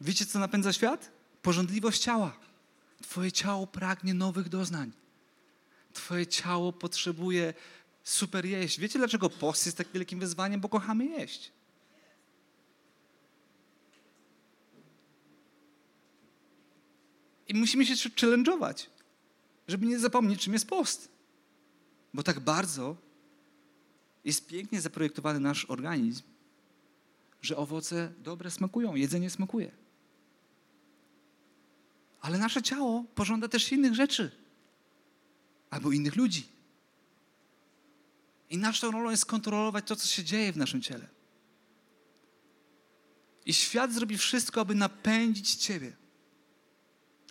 Wiecie, 0.00 0.26
co 0.26 0.38
napędza 0.38 0.72
świat? 0.72 1.10
Porządliwość 1.42 2.02
ciała. 2.02 2.38
Twoje 3.02 3.32
ciało 3.32 3.66
pragnie 3.66 4.14
nowych 4.14 4.48
doznań. 4.48 4.92
Twoje 5.92 6.26
ciało 6.26 6.72
potrzebuje 6.72 7.54
super 8.04 8.44
jeść. 8.44 8.80
Wiecie, 8.80 8.98
dlaczego 8.98 9.30
post 9.30 9.66
jest 9.66 9.78
tak 9.78 9.88
wielkim 9.94 10.20
wyzwaniem? 10.20 10.60
Bo 10.60 10.68
kochamy 10.68 11.04
jeść. 11.04 11.52
I 17.48 17.54
musimy 17.54 17.86
się 17.86 17.94
challenge'ować, 17.94 18.86
żeby 19.68 19.86
nie 19.86 19.98
zapomnieć, 19.98 20.40
czym 20.40 20.52
jest 20.52 20.68
post. 20.68 21.08
Bo 22.14 22.22
tak 22.22 22.40
bardzo 22.40 22.96
jest 24.24 24.46
pięknie 24.46 24.80
zaprojektowany 24.80 25.40
nasz 25.40 25.64
organizm, 25.64 26.22
że 27.42 27.56
owoce 27.56 28.12
dobre 28.18 28.50
smakują, 28.50 28.94
jedzenie 28.94 29.30
smakuje. 29.30 29.70
Ale 32.20 32.38
nasze 32.38 32.62
ciało 32.62 33.04
pożąda 33.14 33.48
też 33.48 33.72
innych 33.72 33.94
rzeczy 33.94 34.30
albo 35.70 35.92
innych 35.92 36.16
ludzi. 36.16 36.48
I 38.50 38.58
naszą 38.58 38.90
rolą 38.90 39.10
jest 39.10 39.26
kontrolować 39.26 39.86
to, 39.86 39.96
co 39.96 40.06
się 40.06 40.24
dzieje 40.24 40.52
w 40.52 40.56
naszym 40.56 40.82
ciele. 40.82 41.08
I 43.46 43.54
świat 43.54 43.92
zrobi 43.92 44.18
wszystko, 44.18 44.60
aby 44.60 44.74
napędzić 44.74 45.54
Ciebie, 45.54 45.92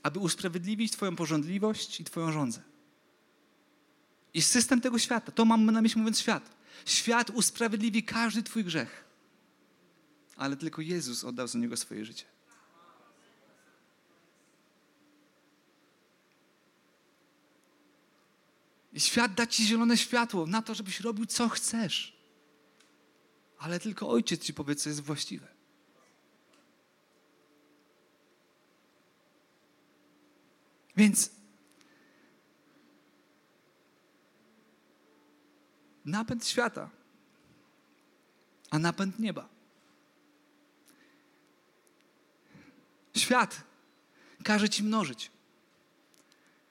aby 0.03 0.19
usprawiedliwić 0.19 0.91
Twoją 0.91 1.15
porządliwość 1.15 1.99
i 1.99 2.03
Twoją 2.03 2.31
rządzę. 2.31 2.61
I 4.33 4.41
system 4.41 4.81
tego 4.81 4.99
świata, 4.99 5.31
to 5.31 5.45
mam 5.45 5.65
na 5.65 5.81
myśli 5.81 6.01
mówiąc 6.01 6.19
świat. 6.19 6.55
Świat 6.85 7.29
usprawiedliwi 7.29 8.03
każdy 8.03 8.43
Twój 8.43 8.63
grzech, 8.63 9.05
ale 10.35 10.57
tylko 10.57 10.81
Jezus 10.81 11.23
oddał 11.23 11.47
za 11.47 11.59
niego 11.59 11.77
swoje 11.77 12.05
życie. 12.05 12.25
I 18.93 18.99
świat 18.99 19.33
da 19.33 19.47
ci 19.47 19.65
zielone 19.65 19.97
światło 19.97 20.47
na 20.47 20.61
to, 20.61 20.75
żebyś 20.75 20.99
robił 20.99 21.25
co 21.25 21.49
chcesz. 21.49 22.17
Ale 23.57 23.79
tylko 23.79 24.09
ojciec 24.09 24.43
ci 24.43 24.53
powie, 24.53 24.75
co 24.75 24.89
jest 24.89 25.01
właściwe. 25.01 25.47
Więc 31.01 31.29
napęd 36.05 36.47
świata, 36.47 36.89
a 38.69 38.79
napęd 38.79 39.19
nieba. 39.19 39.49
Świat 43.17 43.63
każe 44.43 44.69
ci 44.69 44.83
mnożyć. 44.83 45.31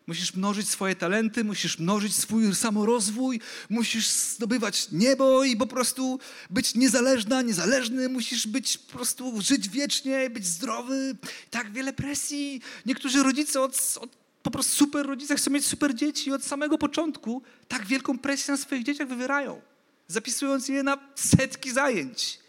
Musisz 0.07 0.35
mnożyć 0.35 0.69
swoje 0.69 0.97
talenty, 0.97 1.45
musisz 1.45 1.79
mnożyć 1.79 2.17
swój 2.17 2.55
samorozwój, 2.55 3.41
musisz 3.71 4.09
zdobywać 4.09 4.89
niebo 4.93 5.45
i 5.45 5.57
po 5.57 5.67
prostu 5.67 6.19
być 6.51 6.75
niezależna, 6.75 7.43
niezależny, 7.43 8.09
musisz 8.09 8.47
być 8.47 8.79
po 8.79 8.93
prostu 8.93 9.41
żyć 9.41 9.69
wiecznie, 9.69 10.31
być 10.31 10.47
zdrowy. 10.47 11.17
Tak 11.51 11.73
wiele 11.73 11.93
presji. 11.93 12.61
Niektórzy 12.87 13.23
rodzice 13.23 13.61
od, 13.61 13.99
od 14.01 14.20
po 14.43 14.51
prostu 14.51 14.73
super 14.73 15.07
rodzice 15.07 15.37
chcą 15.37 15.51
mieć 15.51 15.67
super 15.67 15.95
dzieci 15.95 16.31
i 16.31 16.33
od 16.33 16.45
samego 16.45 16.79
początku 16.79 17.43
tak 17.69 17.87
wielką 17.87 18.19
presję 18.19 18.53
na 18.53 18.59
swoich 18.59 18.85
dzieciach 18.85 19.09
wywierają, 19.09 19.61
zapisując 20.09 20.69
je 20.69 20.83
na 20.83 20.99
setki 21.15 21.73
zajęć. 21.73 22.41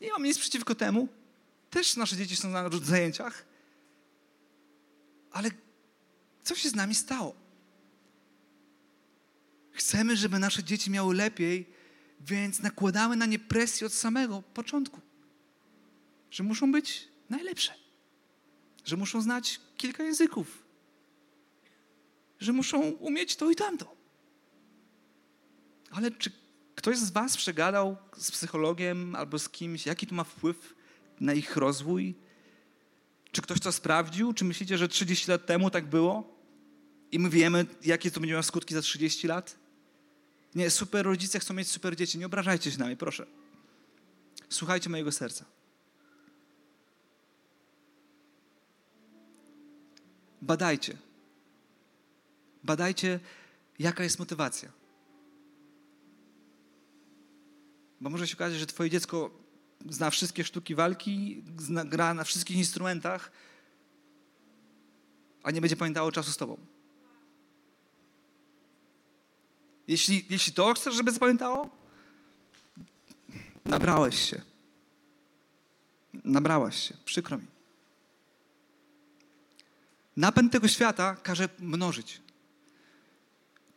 Nie 0.00 0.12
mam 0.12 0.22
nic 0.22 0.38
przeciwko 0.38 0.74
temu. 0.74 1.08
Też 1.70 1.96
nasze 1.96 2.16
dzieci 2.16 2.36
są 2.36 2.50
na 2.50 2.70
zajęciach. 2.82 3.44
Ale 5.32 5.50
co 6.42 6.54
się 6.54 6.68
z 6.68 6.74
nami 6.74 6.94
stało? 6.94 7.34
Chcemy, 9.72 10.16
żeby 10.16 10.38
nasze 10.38 10.64
dzieci 10.64 10.90
miały 10.90 11.14
lepiej, 11.14 11.66
więc 12.20 12.60
nakładamy 12.60 13.16
na 13.16 13.26
nie 13.26 13.38
presję 13.38 13.86
od 13.86 13.92
samego 13.92 14.42
początku. 14.42 15.00
Że 16.30 16.42
muszą 16.42 16.72
być 16.72 17.08
najlepsze. 17.30 17.74
Że 18.84 18.96
muszą 18.96 19.20
znać 19.20 19.60
kilka 19.76 20.02
języków. 20.02 20.59
Że 22.40 22.52
muszą 22.52 22.80
umieć 22.80 23.36
to 23.36 23.50
i 23.50 23.56
tamto. 23.56 23.96
Ale 25.90 26.10
czy 26.10 26.32
ktoś 26.74 26.98
z 26.98 27.10
Was 27.10 27.36
przegadał 27.36 27.96
z 28.16 28.30
psychologiem 28.30 29.14
albo 29.14 29.38
z 29.38 29.48
kimś, 29.48 29.86
jaki 29.86 30.06
to 30.06 30.14
ma 30.14 30.24
wpływ 30.24 30.74
na 31.20 31.34
ich 31.34 31.56
rozwój? 31.56 32.14
Czy 33.32 33.42
ktoś 33.42 33.60
to 33.60 33.72
sprawdził? 33.72 34.32
Czy 34.32 34.44
myślicie, 34.44 34.78
że 34.78 34.88
30 34.88 35.30
lat 35.30 35.46
temu 35.46 35.70
tak 35.70 35.86
było? 35.86 36.36
I 37.12 37.18
my 37.18 37.30
wiemy, 37.30 37.66
jakie 37.84 38.10
to 38.10 38.20
będzie 38.20 38.32
miało 38.32 38.42
skutki 38.42 38.74
za 38.74 38.82
30 38.82 39.26
lat? 39.26 39.56
Nie, 40.54 40.70
super 40.70 41.06
rodzice 41.06 41.40
chcą 41.40 41.54
mieć 41.54 41.68
super 41.68 41.96
dzieci. 41.96 42.18
Nie 42.18 42.26
obrażajcie 42.26 42.70
się 42.70 42.78
na 42.78 42.86
mnie, 42.86 42.96
proszę. 42.96 43.26
Słuchajcie 44.48 44.90
mojego 44.90 45.12
serca. 45.12 45.44
Badajcie. 50.42 51.09
Badajcie, 52.64 53.20
jaka 53.78 54.04
jest 54.04 54.18
motywacja. 54.18 54.72
Bo 58.00 58.10
może 58.10 58.28
się 58.28 58.36
okazać, 58.36 58.58
że 58.58 58.66
Twoje 58.66 58.90
dziecko 58.90 59.30
zna 59.88 60.10
wszystkie 60.10 60.44
sztuki 60.44 60.74
walki, 60.74 61.44
zna, 61.58 61.84
gra 61.84 62.14
na 62.14 62.24
wszystkich 62.24 62.56
instrumentach, 62.56 63.32
a 65.42 65.50
nie 65.50 65.60
będzie 65.60 65.76
pamiętało 65.76 66.12
czasu 66.12 66.32
z 66.32 66.36
Tobą. 66.36 66.56
Jeśli, 69.88 70.26
jeśli 70.30 70.52
to 70.52 70.74
chcesz, 70.74 70.94
żeby 70.94 71.12
zapamiętało, 71.12 71.70
nabrałeś 73.64 74.30
się. 74.30 74.42
Nabrałaś 76.24 76.88
się. 76.88 76.94
Przykro 77.04 77.38
mi. 77.38 77.46
Napęd 80.16 80.52
tego 80.52 80.68
świata 80.68 81.16
każe 81.16 81.48
mnożyć. 81.58 82.20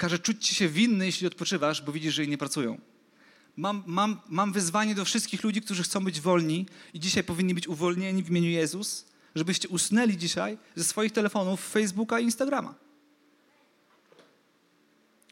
Każe 0.04 0.20
czuć 0.20 0.48
ci 0.48 0.56
się 0.56 0.68
winny, 0.68 1.06
jeśli 1.06 1.28
odpoczywasz, 1.28 1.82
bo 1.82 1.92
widzisz, 1.92 2.16
że 2.16 2.24
inni 2.24 2.38
pracują. 2.38 2.80
Mam, 3.58 3.84
mam, 3.86 4.22
mam 4.30 4.54
wyzwanie 4.54 4.96
do 4.96 5.06
wszystkich 5.06 5.44
ludzi, 5.44 5.62
którzy 5.62 5.84
chcą 5.84 6.04
być 6.06 6.22
wolni 6.22 6.66
i 6.94 7.00
dzisiaj 7.00 7.24
powinni 7.24 7.54
być 7.54 7.68
uwolnieni 7.68 8.24
w 8.24 8.30
imieniu 8.30 8.50
Jezus, 8.50 9.06
żebyście 9.36 9.70
usnęli 9.70 10.18
dzisiaj 10.18 10.58
ze 10.76 10.84
swoich 10.84 11.12
telefonów 11.12 11.70
Facebooka 11.70 12.20
i 12.20 12.24
Instagrama. 12.24 12.74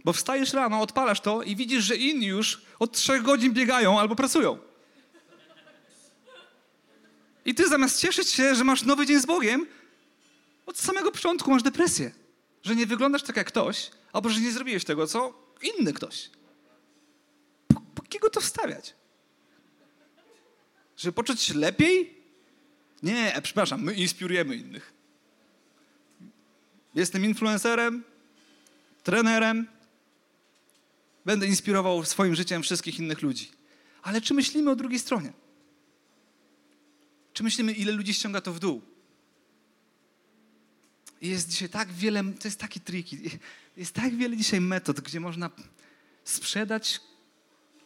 Bo 0.06 0.14
wstajesz 0.14 0.54
rano, 0.54 0.82
odpalasz 0.82 1.22
to 1.22 1.44
i 1.44 1.56
widzisz, 1.56 1.84
że 1.84 1.96
inni 1.96 2.26
już 2.26 2.62
od 2.80 2.92
trzech 2.92 3.22
godzin 3.22 3.54
biegają 3.54 4.00
albo 4.00 4.16
pracują. 4.16 4.58
I 7.46 7.56
ty 7.56 7.70
zamiast 7.70 8.00
cieszyć 8.00 8.30
się, 8.30 8.56
że 8.56 8.64
masz 8.64 8.84
nowy 8.84 9.06
dzień 9.06 9.20
z 9.20 9.26
Bogiem, 9.26 9.66
od 10.66 10.80
samego 10.80 11.12
początku 11.12 11.52
masz 11.52 11.64
depresję. 11.64 12.21
Że 12.64 12.76
nie 12.76 12.86
wyglądasz 12.86 13.24
tak 13.24 13.38
jak 13.38 13.48
ktoś, 13.48 13.92
albo 14.14 14.30
że 14.30 14.40
nie 14.40 14.52
zrobiłeś 14.52 14.86
tego, 14.86 15.08
co 15.08 15.34
inny 15.62 15.94
ktoś. 15.94 16.30
Po, 17.68 17.82
po 17.96 18.02
kiego 18.02 18.30
to 18.30 18.42
wstawiać? 18.42 18.96
Żeby 20.98 21.14
poczuć 21.14 21.42
się 21.42 21.54
lepiej? 21.54 22.22
Nie, 23.04 23.40
przepraszam, 23.44 23.84
my 23.84 23.94
inspirujemy 23.94 24.56
innych. 24.56 24.94
Jestem 26.96 27.26
influencerem, 27.26 28.04
trenerem. 29.04 29.68
Będę 31.26 31.48
inspirował 31.48 32.06
swoim 32.06 32.36
życiem 32.36 32.64
wszystkich 32.64 33.00
innych 33.00 33.22
ludzi. 33.22 33.52
Ale 34.02 34.22
czy 34.22 34.34
myślimy 34.34 34.72
o 34.72 34.76
drugiej 34.76 35.00
stronie? 35.00 35.34
Czy 37.34 37.44
myślimy, 37.44 37.72
ile 37.72 37.92
ludzi 37.92 38.14
ściąga 38.14 38.42
to 38.42 38.54
w 38.54 38.60
dół? 38.60 38.82
Jest 41.22 41.50
dzisiaj 41.50 41.70
tak 41.70 41.92
wiele, 41.92 42.24
to 42.24 42.48
jest 42.48 42.60
taki 42.60 42.80
triki, 42.80 43.18
jest 43.78 43.94
tak 43.94 44.16
wiele 44.16 44.38
dzisiaj 44.38 44.62
metod, 44.62 45.02
gdzie 45.02 45.20
można 45.20 45.50
sprzedać 46.24 47.00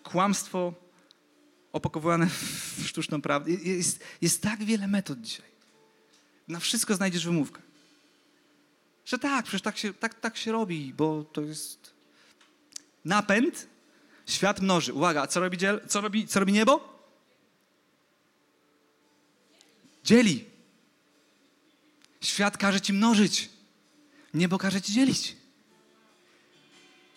kłamstwo 0.03 0.73
opakowane 1.71 2.27
w 2.77 2.87
sztuczną 2.87 3.21
prawdę. 3.21 3.51
Jest, 3.51 4.03
jest 4.21 4.41
tak 4.41 4.63
wiele 4.63 4.87
metod 4.87 5.21
dzisiaj. 5.21 5.55
Na 6.47 6.59
wszystko 6.59 6.95
znajdziesz 6.95 7.25
wymówkę. 7.25 7.61
Że 9.05 9.19
tak, 9.19 9.45
przecież 9.45 9.61
tak 9.61 9.77
się, 9.77 9.93
tak, 9.93 10.19
tak 10.19 10.37
się 10.37 10.51
robi, 10.51 10.93
bo 10.97 11.23
to 11.23 11.41
jest 11.41 11.93
napęd, 13.05 13.67
świat 14.27 14.61
mnoży. 14.61 14.93
Uwaga, 14.93 15.27
co 15.27 15.39
robi, 15.39 15.57
dziel, 15.57 15.81
co 15.87 16.01
robi, 16.01 16.27
co 16.27 16.39
robi 16.39 16.53
niebo? 16.53 16.95
Dzieli. 20.03 20.54
Świat 22.25 22.57
każe 22.57 22.81
ci 22.81 22.93
mnożyć. 22.93 23.49
Niebo 24.33 24.57
każe 24.57 24.81
ci 24.81 24.93
dzielić. 24.93 25.35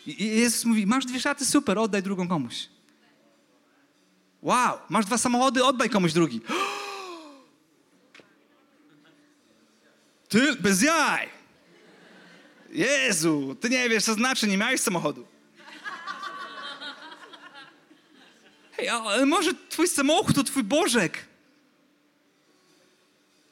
I 0.07 0.27
Jezus 0.27 0.65
mówi, 0.65 0.87
masz 0.87 1.07
dwie 1.07 1.21
szaty, 1.21 1.47
super, 1.47 1.79
oddaj 1.79 2.03
drugą 2.03 2.29
komuś. 2.29 2.69
Wow, 4.43 4.79
masz 4.89 5.07
dwa 5.07 5.19
samochody, 5.19 5.65
oddaj 5.65 5.91
komuś 5.91 6.13
drugi. 6.13 6.41
Ty, 10.29 10.55
bez 10.55 10.83
jaj. 10.83 11.29
Jezu, 12.71 13.57
ty 13.61 13.71
nie 13.71 13.89
wiesz, 13.89 14.05
co 14.05 14.15
znaczy, 14.15 14.47
nie 14.47 14.59
miałeś 14.59 14.81
samochodu. 14.81 15.27
Hej, 18.73 18.89
ale 18.89 19.27
może 19.27 19.55
twój 19.69 19.89
samochód 19.89 20.37
to 20.37 20.45
twój 20.45 20.63
Bożek. 20.63 21.28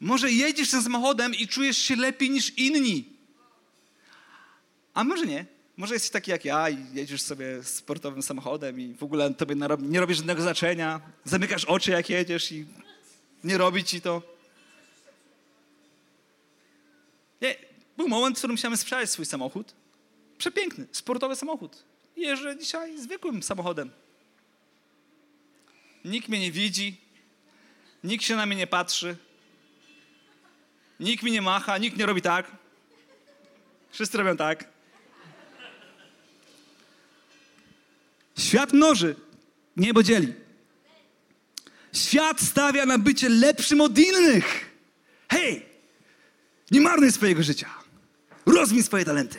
Może 0.01 0.32
jedziesz 0.32 0.70
tym 0.70 0.82
samochodem 0.82 1.34
i 1.34 1.49
czujesz 1.49 1.78
się 1.78 1.97
lepiej 1.97 2.30
niż 2.30 2.59
inni. 2.59 3.05
A 4.94 5.05
może 5.05 5.26
nie. 5.26 5.47
Może 5.76 5.94
jesteś 5.94 6.11
taki 6.11 6.30
jak 6.30 6.44
ja 6.44 6.70
i 6.70 6.94
jedziesz 6.94 7.22
sobie 7.22 7.64
sportowym 7.64 8.22
samochodem 8.22 8.80
i 8.80 8.94
w 8.94 9.03
ogóle 9.03 9.34
tobie 9.34 9.57
nie 9.78 10.01
robisz 10.01 10.16
żadnego 10.16 10.42
znaczenia. 10.42 11.01
Zamykasz 11.24 11.64
oczy 11.64 11.90
jak 11.90 12.11
jedziesz 12.11 12.53
i 12.53 12.66
nie 13.44 13.59
robi 13.59 13.84
ci 13.84 14.01
to. 14.01 14.22
Nie, 17.42 17.55
był 17.97 18.09
moment, 18.09 18.36
w 18.36 18.40
którym 18.40 18.57
chciałem 18.57 18.76
sprzedać 18.76 19.11
swój 19.11 19.26
samochód. 19.26 19.74
Przepiękny, 20.38 20.86
sportowy 20.92 21.36
samochód. 21.36 21.84
Jeżdżę 22.16 22.59
dzisiaj 22.59 22.99
zwykłym 22.99 23.42
samochodem. 23.42 23.90
Nikt 26.05 26.28
mnie 26.28 26.40
nie 26.40 26.53
widzi, 26.53 26.97
nikt 28.05 28.24
się 28.24 28.36
na 28.36 28.47
mnie 28.47 28.57
nie 28.57 28.66
patrzy, 28.66 29.16
nikt 31.01 31.22
mi 31.22 31.32
nie 31.32 31.42
macha, 31.42 31.78
nikt 31.78 31.97
nie 31.97 32.07
robi 32.07 32.22
tak. 32.22 32.47
Wszyscy 33.90 34.18
robią 34.18 34.36
tak. 34.36 34.64
Świat 38.38 38.72
mnoży, 38.72 39.16
niebo 39.76 40.03
dzieli. 40.03 40.34
Świat 41.92 42.40
stawia 42.40 42.86
na 42.86 42.99
bycie 42.99 43.28
lepszym 43.28 43.80
od 43.80 43.99
innych. 43.99 44.70
Hej, 45.28 45.66
nie 46.70 46.80
marnuj 46.80 47.12
swojego 47.12 47.42
życia. 47.42 47.70
Rozwij 48.47 48.82
swoje 48.82 49.05
talenty. 49.05 49.38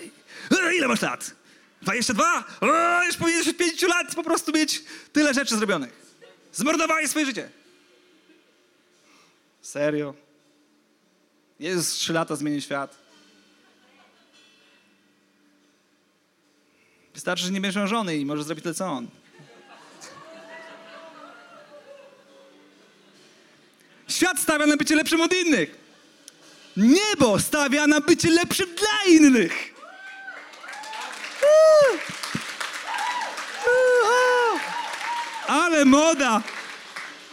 E, 0.52 0.76
ile 0.76 0.88
masz 0.88 1.02
lat? 1.02 1.36
22? 1.82 2.44
O, 2.62 3.04
już 3.04 3.18
powinieneś 3.18 3.48
od 3.48 3.58
5 3.58 3.82
lat 3.82 4.16
po 4.16 4.24
prostu 4.24 4.52
mieć 4.52 4.84
tyle 5.14 5.34
rzeczy 5.34 5.56
zrobionych. 5.56 6.08
Zmordowałeś 6.54 7.10
swoje 7.10 7.26
życie. 7.26 7.50
Serio? 9.62 10.14
Jezus 11.60 11.94
3 11.94 12.14
lata 12.14 12.36
zmienił 12.36 12.62
świat. 12.62 12.98
Wystarczy, 17.14 17.44
że 17.44 17.52
nie 17.52 17.62
będziesz 17.62 17.90
żony 17.90 18.18
i 18.18 18.26
możesz 18.26 18.46
zrobić 18.46 18.64
tyle, 18.64 18.76
co 18.76 18.86
on. 18.86 19.08
Świat 24.08 24.40
stawia 24.40 24.66
na 24.66 24.78
bycie 24.78 24.96
lepszym 24.96 25.22
od 25.22 25.34
innych. 25.34 25.76
Niebo 26.78 27.40
stawia 27.40 27.88
na 27.88 28.02
bycie 28.02 28.30
lepszym 28.30 28.70
dla 28.76 29.14
innych. 29.14 29.74
Ale 35.48 35.86
moda! 35.86 36.42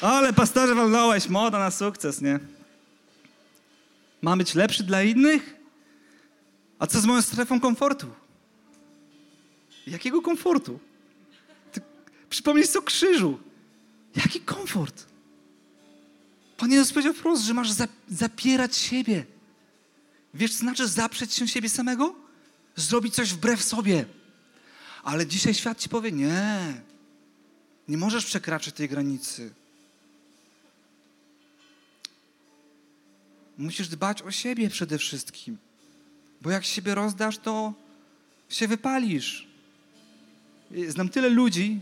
Ale 0.01 0.33
pastorze 0.33 0.75
walnąłeś, 0.75 1.29
moda 1.29 1.59
na 1.59 1.71
sukces, 1.71 2.21
nie? 2.21 2.39
Ma 4.25 4.37
być 4.37 4.55
lepszy 4.55 4.85
dla 4.85 5.03
innych? 5.03 5.57
A 6.79 6.87
co 6.87 7.01
z 7.01 7.07
moją 7.07 7.23
strefą 7.23 7.61
komfortu? 7.61 8.07
Jakiego 9.87 10.23
komfortu? 10.23 10.81
Ty 11.73 11.81
przypomnij 12.31 12.67
sobie 12.67 12.79
o 12.79 12.83
krzyżu. 12.83 13.39
Jaki 14.17 14.41
komfort? 14.41 15.07
Pan 16.57 16.73
Jezus 16.73 16.93
powiedział 16.93 17.15
wprost, 17.15 17.43
że 17.43 17.55
masz 17.55 17.71
zapierać 18.09 18.77
siebie. 18.77 19.25
Wiesz, 20.35 20.53
co 20.53 20.59
znaczy 20.59 20.89
zaprzeć 20.89 21.35
się 21.35 21.49
siebie 21.49 21.69
samego? 21.69 22.15
Zrobić 22.77 23.15
coś 23.15 23.33
wbrew 23.33 23.63
sobie. 23.63 24.05
Ale 25.03 25.27
dzisiaj 25.27 25.55
świat 25.55 25.79
ci 25.79 25.89
powie, 25.89 26.13
nie, 26.13 26.83
nie 27.89 27.97
możesz 27.97 28.27
przekraczać 28.27 28.75
tej 28.75 28.89
granicy. 28.89 29.55
Musisz 33.59 33.89
dbać 33.89 34.23
o 34.23 34.31
siebie 34.31 34.71
przede 34.71 34.99
wszystkim. 34.99 35.59
Bo 36.43 36.51
jak 36.51 36.65
siebie 36.65 36.95
rozdasz, 36.95 37.39
to 37.39 37.73
się 38.49 38.69
wypalisz. 38.69 39.47
Znam 40.89 41.09
tyle 41.09 41.29
ludzi, 41.29 41.81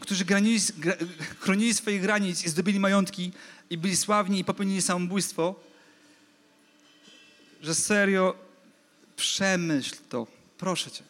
którzy 0.00 0.24
granili, 0.24 0.60
gra, 0.78 0.94
chronili 1.40 1.74
swoich 1.74 2.02
granic 2.02 2.44
i 2.44 2.48
zdobyli 2.48 2.80
majątki 2.80 3.32
i 3.70 3.78
byli 3.78 3.96
sławni 3.96 4.38
i 4.38 4.44
popełnili 4.44 4.82
samobójstwo, 4.82 5.54
że 7.62 7.74
serio 7.74 8.34
przemyśl 9.16 9.96
to. 10.08 10.26
Proszę 10.58 10.90
cię. 10.90 11.02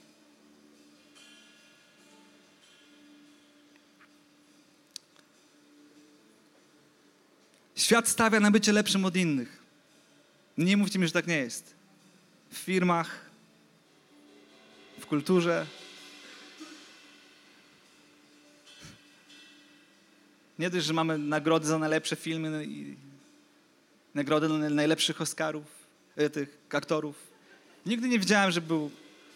Świat 7.77 8.09
stawia 8.09 8.41
na 8.41 8.51
bycie 8.51 8.73
lepszym 8.73 9.05
od 9.05 9.17
innych. 9.17 9.56
Nie 10.59 10.77
mówcie 10.77 10.99
mi, 10.99 11.07
że 11.07 11.13
tak 11.13 11.27
nie 11.27 11.37
jest. 11.37 11.75
W 12.51 12.57
firmach, 12.57 13.31
w 15.01 15.07
kulturze. 15.07 15.67
Nie 20.59 20.71
dość, 20.71 20.87
że 20.87 20.93
mamy 20.93 21.19
nagrody 21.19 21.67
za 21.67 21.79
najlepsze 21.79 22.17
filmy 22.17 22.65
i 22.65 22.97
nagrody 24.15 24.49
dla 24.49 24.59
najlepszych 24.59 25.21
Oscarów, 25.21 25.65
e, 26.17 26.31
tych 26.31 26.59
aktorów. 26.71 27.17
Nigdy 27.87 28.09
nie 28.09 28.19
widziałem, 28.19 28.51
że 28.51 28.61
był 28.61 28.91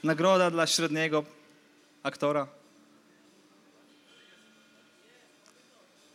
nagroda 0.05 0.51
dla 0.51 0.67
średniego 0.67 1.25
aktora. 2.03 2.47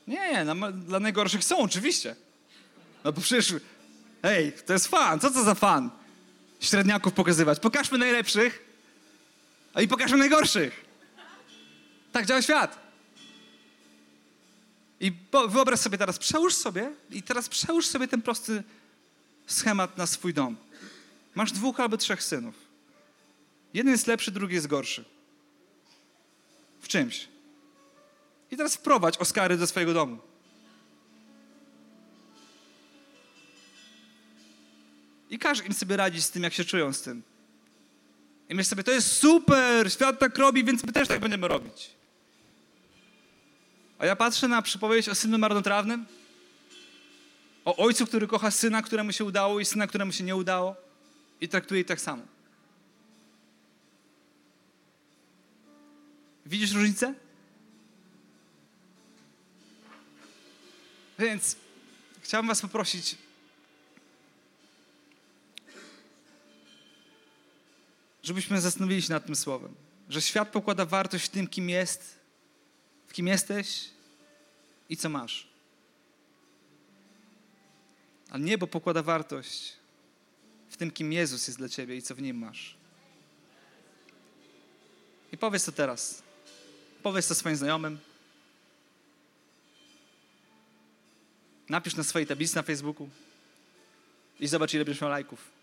Nie, 0.08 0.46
dla 0.74 1.00
najgorszych 1.00 1.44
są 1.44 1.60
oczywiście. 1.60 2.16
No 3.04 3.12
bo 3.12 3.22
przecież, 3.22 3.54
hej, 4.26 4.54
to 4.66 4.74
jest 4.74 4.88
fan. 4.88 5.20
Co 5.20 5.32
to 5.32 5.44
za 5.44 5.56
fan? 5.56 5.90
Średniaków 6.60 7.14
pokazywać. 7.14 7.60
Pokażmy 7.60 7.98
najlepszych, 7.98 8.66
a 9.74 9.82
i 9.82 9.88
pokażmy 9.88 10.18
najgorszych. 10.18 10.86
Tak 12.12 12.26
działa 12.26 12.42
świat. 12.42 12.86
I 15.00 15.12
wyobraź 15.50 15.80
sobie 15.80 15.98
teraz, 15.98 16.20
przełóż 16.20 16.54
sobie 16.54 16.92
i 17.12 17.24
teraz 17.24 17.50
przełóż 17.50 17.86
sobie 17.86 18.08
ten 18.08 18.22
prosty 18.22 18.64
schemat 19.48 19.98
na 19.98 20.06
swój 20.08 20.34
dom. 20.34 20.58
Masz 21.36 21.52
dwóch 21.52 21.80
albo 21.80 21.98
trzech 21.98 22.24
synów. 22.24 22.56
Jeden 23.74 23.92
jest 23.92 24.08
lepszy, 24.08 24.32
drugi 24.32 24.56
jest 24.56 24.68
gorszy. 24.68 25.06
W 26.82 26.88
czymś. 26.88 27.28
I 28.52 28.58
teraz 28.58 28.76
wprowadź 28.76 29.18
Oskary 29.18 29.58
do 29.58 29.68
swojego 29.68 29.94
domu. 29.94 30.20
I 35.30 35.40
każ 35.40 35.66
im 35.66 35.74
sobie 35.74 35.98
radzić 35.98 36.24
z 36.24 36.32
tym, 36.32 36.44
jak 36.44 36.54
się 36.54 36.66
czują 36.66 36.94
z 36.94 37.02
tym. 37.02 37.22
I 38.50 38.56
myśl 38.56 38.70
sobie, 38.70 38.84
to 38.84 38.92
jest 38.92 39.12
super, 39.12 39.92
świat 39.92 40.20
tak 40.20 40.38
robi, 40.38 40.64
więc 40.64 40.84
my 40.84 40.92
też 40.92 41.08
tak 41.08 41.20
będziemy 41.20 41.48
robić. 41.48 41.90
A 44.00 44.06
ja 44.06 44.16
patrzę 44.16 44.48
na 44.48 44.62
przypowieść 44.62 45.10
o 45.10 45.16
synu 45.16 45.38
marnotrawnym 45.38 46.06
O 47.66 47.76
ojcu, 47.76 48.08
który 48.08 48.28
kocha 48.28 48.52
syna, 48.52 48.82
któremu 48.82 49.12
się 49.12 49.24
udało 49.24 49.60
i 49.60 49.66
syna, 49.66 49.88
któremu 49.88 50.12
się 50.12 50.24
nie 50.24 50.36
udało 50.36 50.76
i 51.42 51.50
traktuje 51.50 51.82
ich 51.82 51.88
tak 51.88 52.02
samo. 52.02 52.24
Widzisz 56.46 56.74
różnicę? 56.74 57.14
Więc 61.20 61.56
chciałbym 62.22 62.48
Was 62.48 62.62
poprosić, 62.62 63.16
żebyśmy 68.26 68.62
zastanowili 68.62 69.02
się 69.02 69.14
nad 69.14 69.26
tym 69.26 69.36
słowem, 69.36 69.76
że 70.10 70.22
świat 70.22 70.50
pokłada 70.50 70.86
wartość 70.86 71.26
w 71.26 71.30
tym, 71.30 71.48
kim 71.48 71.70
jest, 71.70 72.20
w 73.08 73.14
kim 73.14 73.28
jesteś 73.28 73.90
i 74.90 74.98
co 74.98 75.10
masz. 75.10 75.48
A 78.30 78.38
niebo 78.38 78.68
pokłada 78.68 79.04
wartość 79.04 79.74
w 80.70 80.78
tym, 80.78 80.92
kim 80.92 81.14
Jezus 81.14 81.48
jest 81.48 81.60
dla 81.60 81.70
ciebie 81.70 81.98
i 81.98 82.02
co 82.02 82.16
w 82.16 82.22
nim 82.22 82.38
masz. 82.38 82.78
I 85.32 85.38
powiedz 85.38 85.66
to 85.66 85.72
teraz. 85.72 86.24
Powiedz 87.04 87.28
to 87.28 87.36
swoim 87.36 87.56
znajomym. 87.56 88.00
Napisz 91.70 91.96
na 91.96 92.04
swojej 92.04 92.28
tablicy 92.28 92.56
na 92.56 92.64
Facebooku 92.64 93.10
i 94.40 94.48
zobacz, 94.48 94.74
ile 94.74 94.86
będziesz 94.86 95.02
miał 95.02 95.10
lajków. 95.10 95.55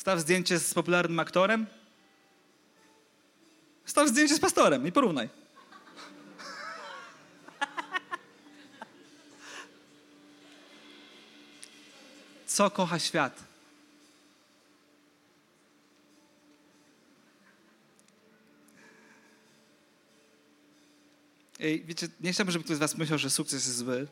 Staw 0.00 0.20
zdjęcie 0.20 0.58
z 0.58 0.74
popularnym 0.74 1.18
aktorem. 1.18 1.66
Staw 3.84 4.08
zdjęcie 4.08 4.34
z 4.34 4.40
pastorem 4.40 4.86
i 4.86 4.92
porównaj. 4.92 5.28
Co 12.46 12.70
kocha 12.70 12.98
świat? 12.98 13.44
Ej, 21.60 21.84
wiecie, 21.84 22.08
nie 22.20 22.32
chciałbym, 22.32 22.52
żeby 22.52 22.64
ktoś 22.64 22.76
z 22.76 22.80
was 22.80 22.98
myślał, 22.98 23.18
że 23.18 23.30
sukces 23.30 23.66
jest 23.66 23.76
zły. 23.76 24.06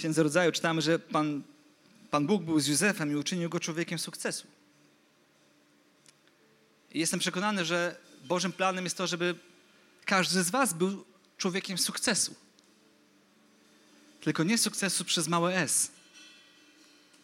Księdze 0.00 0.22
Rodzaju 0.22 0.52
czytamy, 0.52 0.82
że 0.82 0.98
Pan, 0.98 1.42
Pan 2.10 2.26
Bóg 2.26 2.42
był 2.42 2.60
z 2.60 2.66
Józefem 2.66 3.12
i 3.12 3.14
uczynił 3.14 3.50
go 3.50 3.60
człowiekiem 3.60 3.98
sukcesu. 3.98 4.46
I 6.92 6.98
jestem 6.98 7.20
przekonany, 7.20 7.64
że 7.64 7.96
Bożym 8.24 8.52
planem 8.52 8.84
jest 8.84 8.96
to, 8.96 9.06
żeby 9.06 9.34
każdy 10.04 10.42
z 10.42 10.50
was 10.50 10.72
był 10.72 11.04
człowiekiem 11.36 11.78
sukcesu. 11.78 12.34
Tylko 14.20 14.42
nie 14.42 14.58
sukcesu 14.58 15.04
przez 15.04 15.28
małe 15.28 15.56
S, 15.56 15.90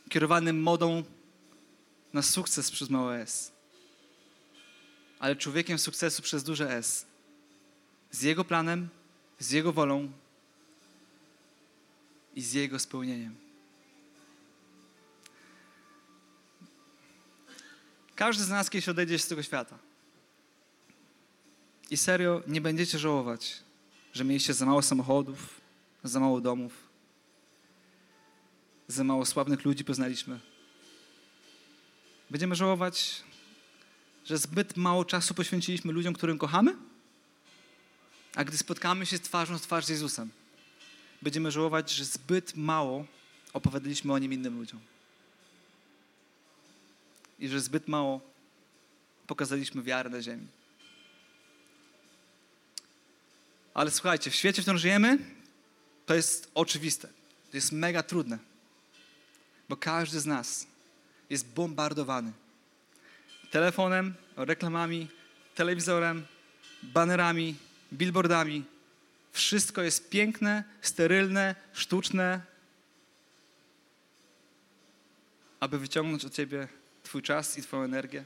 kierowanym 0.08 0.62
modą 0.62 1.02
na 2.12 2.22
sukces 2.22 2.70
przez 2.70 2.90
małe 2.90 3.22
S, 3.22 3.52
ale 5.18 5.36
człowiekiem 5.36 5.78
sukcesu 5.78 6.22
przez 6.22 6.44
duże 6.44 6.70
S. 6.76 7.06
Z 8.10 8.22
Jego 8.22 8.44
planem, 8.44 8.88
z 9.38 9.50
Jego 9.50 9.72
wolą 9.72 10.12
i 12.36 12.42
z 12.42 12.52
Jego 12.52 12.78
spełnieniem. 12.78 13.34
Każdy 18.14 18.44
z 18.44 18.48
nas 18.48 18.70
kiedyś 18.70 18.88
odejdzie 18.88 19.18
z 19.18 19.28
tego 19.28 19.42
świata. 19.42 19.78
I 21.90 21.96
serio, 21.96 22.42
nie 22.46 22.60
będziecie 22.60 22.98
żałować, 22.98 23.62
że 24.12 24.24
mieliście 24.24 24.54
za 24.54 24.66
mało 24.66 24.82
samochodów, 24.82 25.60
za 26.04 26.20
mało 26.20 26.40
domów, 26.40 26.72
za 28.88 29.04
mało 29.04 29.26
sławnych 29.26 29.64
ludzi 29.64 29.84
poznaliśmy. 29.84 30.40
Będziemy 32.30 32.54
żałować, 32.54 33.22
że 34.24 34.38
zbyt 34.38 34.76
mało 34.76 35.04
czasu 35.04 35.34
poświęciliśmy 35.34 35.92
ludziom, 35.92 36.14
którym 36.14 36.38
kochamy, 36.38 36.76
a 38.34 38.44
gdy 38.44 38.58
spotkamy 38.58 39.06
się 39.06 39.18
twarzą 39.18 39.58
w 39.58 39.62
twarz 39.62 39.84
z 39.84 39.88
Jezusem, 39.88 40.30
będziemy 41.26 41.50
żałować, 41.50 41.90
że 41.90 42.04
zbyt 42.04 42.56
mało 42.56 43.06
opowiadaliśmy 43.52 44.12
o 44.12 44.18
Nim 44.18 44.32
innym 44.32 44.58
ludziom. 44.58 44.80
I 47.38 47.48
że 47.48 47.60
zbyt 47.60 47.88
mało 47.88 48.20
pokazaliśmy 49.26 49.82
wiarę 49.82 50.10
na 50.10 50.22
ziemi. 50.22 50.46
Ale 53.74 53.90
słuchajcie, 53.90 54.30
w 54.30 54.34
świecie, 54.34 54.62
w 54.62 54.64
którym 54.64 54.78
żyjemy, 54.78 55.18
to 56.06 56.14
jest 56.14 56.50
oczywiste. 56.54 57.08
To 57.50 57.56
jest 57.56 57.72
mega 57.72 58.02
trudne. 58.02 58.38
Bo 59.68 59.76
każdy 59.76 60.20
z 60.20 60.26
nas 60.26 60.66
jest 61.30 61.46
bombardowany 61.46 62.32
telefonem, 63.50 64.14
reklamami, 64.36 65.08
telewizorem, 65.54 66.26
banerami, 66.82 67.54
billboardami. 67.92 68.75
Wszystko 69.36 69.82
jest 69.82 70.10
piękne, 70.10 70.64
sterylne, 70.82 71.54
sztuczne, 71.72 72.40
aby 75.60 75.78
wyciągnąć 75.78 76.24
od 76.24 76.34
ciebie 76.34 76.68
Twój 77.02 77.22
czas 77.22 77.58
i 77.58 77.62
Twoją 77.62 77.82
energię. 77.82 78.24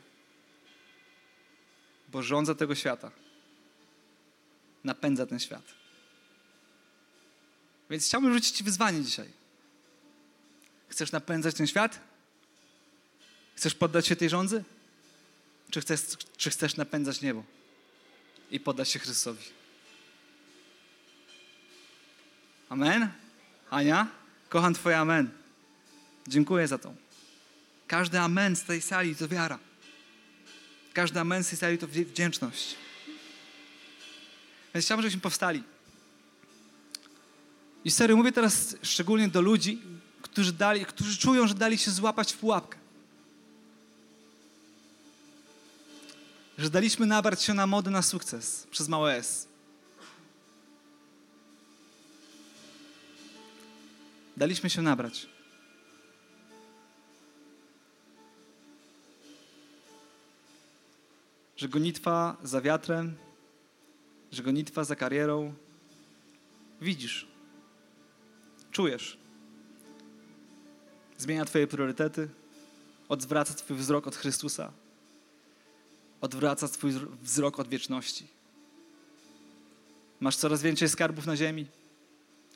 Bo 2.09 2.23
rządza 2.23 2.55
tego 2.55 2.75
świata 2.75 3.11
napędza 4.85 5.27
ten 5.27 5.39
świat. 5.39 5.63
Więc 7.91 8.07
chciałbym 8.07 8.33
rzucić 8.35 8.57
Ci 8.57 8.65
wyzwanie 8.65 9.05
dzisiaj. 9.05 9.29
Chcesz 10.89 11.13
napędzać 11.13 11.55
ten 11.55 11.67
świat? 11.67 12.01
Chcesz 13.55 13.75
poddać 13.75 14.07
się 14.07 14.17
tej 14.17 14.29
rządzy? 14.29 14.65
Czy 15.71 15.81
chcesz, 15.81 16.01
czy 16.37 16.51
chcesz 16.51 16.77
napędzać 16.77 17.21
niebo 17.21 17.45
i 18.51 18.61
poddać 18.61 18.89
się 18.89 18.99
Chrystusowi? 18.99 19.60
Amen? 22.71 23.09
Ania? 23.71 24.07
Kocham 24.49 24.75
Twoje 24.75 24.99
amen. 24.99 25.31
Dziękuję 26.29 26.69
za 26.69 26.79
to. 26.79 26.95
Każdy 27.87 28.19
amen 28.19 28.57
z 28.57 28.65
tej 28.65 28.83
sali 28.83 29.17
to 29.17 29.29
wiara. 29.29 29.59
Każdy 30.93 31.21
amen 31.21 31.45
z 31.45 31.49
tej 31.49 31.59
sali 31.59 31.79
to 31.79 31.87
wdzięczność. 31.87 32.77
Więc 34.75 34.87
chciałbym, 34.87 35.03
żebyśmy 35.03 35.21
powstali. 35.21 35.63
I 37.85 37.91
serio, 37.91 38.17
mówię 38.17 38.33
teraz 38.33 38.77
szczególnie 38.83 39.29
do 39.29 39.41
ludzi, 39.41 39.83
którzy, 40.23 40.53
dali, 40.53 40.87
którzy 40.87 41.19
czują, 41.19 41.47
że 41.47 41.55
dali 41.55 41.79
się 41.79 41.91
złapać 41.91 42.33
w 42.33 42.37
pułapkę. 42.37 42.79
Że 46.59 46.71
daliśmy 46.71 47.07
nabrać 47.07 47.43
się 47.43 47.55
na 47.55 47.67
modę 47.67 47.91
na 47.91 48.03
sukces 48.03 48.67
przez 48.71 48.89
małe 48.89 49.17
S. 49.17 49.50
Daliśmy 54.41 54.71
się 54.71 54.83
nabrać. 54.83 55.29
Że 61.57 61.69
gonitwa 61.69 62.37
za 62.43 62.61
wiatrem 62.61 63.17
że 64.33 64.43
gonitwa 64.43 64.85
za 64.85 64.97
karierą 64.97 65.55
widzisz, 66.81 67.27
czujesz. 68.71 69.19
Zmienia 71.19 71.45
Twoje 71.45 71.67
priorytety, 71.67 72.29
odwraca 73.09 73.55
Twój 73.55 73.77
wzrok 73.77 74.07
od 74.07 74.17
Chrystusa, 74.17 74.73
odwraca 76.21 76.69
Twój 76.69 76.93
wzrok 77.23 77.59
od 77.59 77.69
wieczności. 77.69 78.27
Masz 80.21 80.37
coraz 80.37 80.63
więcej 80.63 80.89
skarbów 80.89 81.27
na 81.27 81.37
ziemi, 81.37 81.67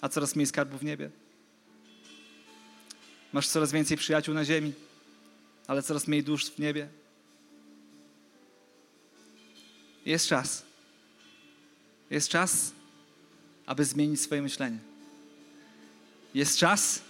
a 0.01 0.09
coraz 0.09 0.37
mniej 0.37 0.47
skarbów 0.47 0.81
w 0.81 0.85
niebie. 0.85 1.24
Masz 3.35 3.49
coraz 3.49 3.73
więcej 3.73 3.97
przyjaciół 3.97 4.35
na 4.35 4.45
ziemi, 4.45 4.73
ale 5.67 5.83
coraz 5.83 6.09
mniej 6.09 6.23
dusz 6.23 6.47
w 6.47 6.59
niebie. 6.59 6.89
Jest 10.07 10.27
czas 10.27 10.75
jest 12.11 12.29
czas, 12.29 12.73
aby 13.67 13.85
zmienić 13.85 14.21
swoje 14.21 14.43
myślenie. 14.43 14.79
Jest 16.35 16.59
czas, 16.59 17.03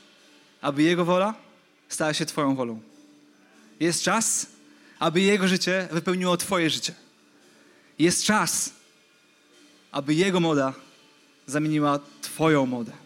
aby 0.60 0.82
Jego 0.82 1.04
wola 1.04 1.34
stała 1.88 2.14
się 2.14 2.26
Twoją 2.26 2.54
wolą. 2.54 2.80
Jest 3.80 4.02
czas, 4.02 4.46
aby 4.98 5.20
Jego 5.20 5.48
życie 5.48 5.88
wypełniło 5.92 6.36
Twoje 6.36 6.70
życie. 6.70 6.94
Jest 7.98 8.24
czas, 8.24 8.70
aby 9.92 10.14
Jego 10.14 10.40
moda 10.40 10.74
zamieniła 11.46 12.00
Twoją 12.22 12.66
modę. 12.66 13.03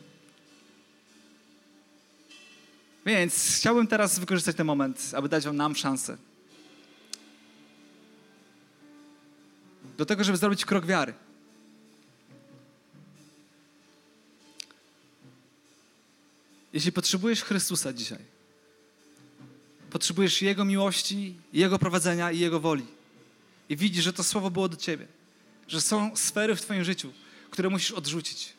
Więc 3.08 3.56
chciałbym 3.56 3.86
teraz 3.86 4.18
wykorzystać 4.18 4.56
ten 4.56 4.66
moment, 4.66 5.10
aby 5.14 5.28
dać 5.28 5.44
Wam 5.44 5.56
nam 5.56 5.76
szansę. 5.76 6.16
do 9.98 10.06
tego, 10.06 10.24
żeby 10.24 10.38
zrobić 10.38 10.64
krok 10.64 10.86
wiary. 10.86 11.14
Jeśli 16.72 16.92
potrzebujesz 16.92 17.42
Chrystusa 17.42 17.92
dzisiaj, 17.92 18.18
potrzebujesz 19.90 20.42
Jego 20.42 20.64
miłości, 20.64 21.34
Jego 21.52 21.78
prowadzenia 21.78 22.32
i 22.32 22.38
Jego 22.38 22.60
woli. 22.60 22.86
I 23.68 23.76
widzisz, 23.76 24.04
że 24.04 24.12
to 24.12 24.24
słowo 24.24 24.50
było 24.50 24.68
do 24.68 24.76
ciebie, 24.76 25.06
że 25.68 25.80
są 25.80 26.16
sfery 26.16 26.56
w 26.56 26.60
Twoim 26.60 26.84
życiu, 26.84 27.12
które 27.50 27.68
musisz 27.70 27.90
odrzucić, 27.90 28.52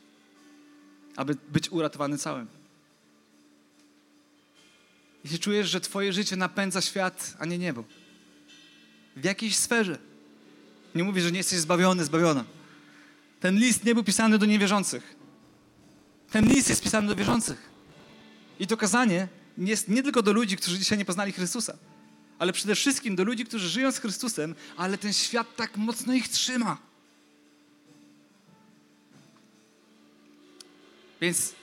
aby 1.15 1.35
być 1.49 1.71
uratowany 1.71 2.17
całym. 2.17 2.58
Jeśli 5.23 5.39
czujesz, 5.39 5.69
że 5.69 5.81
Twoje 5.81 6.13
życie 6.13 6.35
napędza 6.35 6.81
świat, 6.81 7.33
a 7.39 7.45
nie 7.45 7.57
niebo, 7.57 7.83
w 9.15 9.23
jakiejś 9.23 9.55
sferze, 9.55 9.97
nie 10.95 11.03
mówię, 11.03 11.21
że 11.21 11.31
nie 11.31 11.37
jesteś 11.37 11.59
zbawiony, 11.59 12.05
zbawiona. 12.05 12.45
Ten 13.39 13.57
list 13.57 13.83
nie 13.83 13.93
był 13.93 14.03
pisany 14.03 14.37
do 14.37 14.45
niewierzących. 14.45 15.15
Ten 16.31 16.45
list 16.45 16.69
jest 16.69 16.83
pisany 16.83 17.07
do 17.07 17.15
wierzących. 17.15 17.69
I 18.59 18.67
to 18.67 18.77
kazanie 18.77 19.27
jest 19.57 19.87
nie 19.87 20.03
tylko 20.03 20.21
do 20.21 20.33
ludzi, 20.33 20.57
którzy 20.57 20.79
dzisiaj 20.79 20.97
nie 20.97 21.05
poznali 21.05 21.31
Chrystusa, 21.31 21.77
ale 22.39 22.53
przede 22.53 22.75
wszystkim 22.75 23.15
do 23.15 23.23
ludzi, 23.23 23.45
którzy 23.45 23.69
żyją 23.69 23.91
z 23.91 23.97
Chrystusem, 23.97 24.55
ale 24.77 24.97
ten 24.97 25.13
świat 25.13 25.55
tak 25.55 25.77
mocno 25.77 26.13
ich 26.13 26.27
trzyma. 26.29 26.77
Więc 31.21 31.53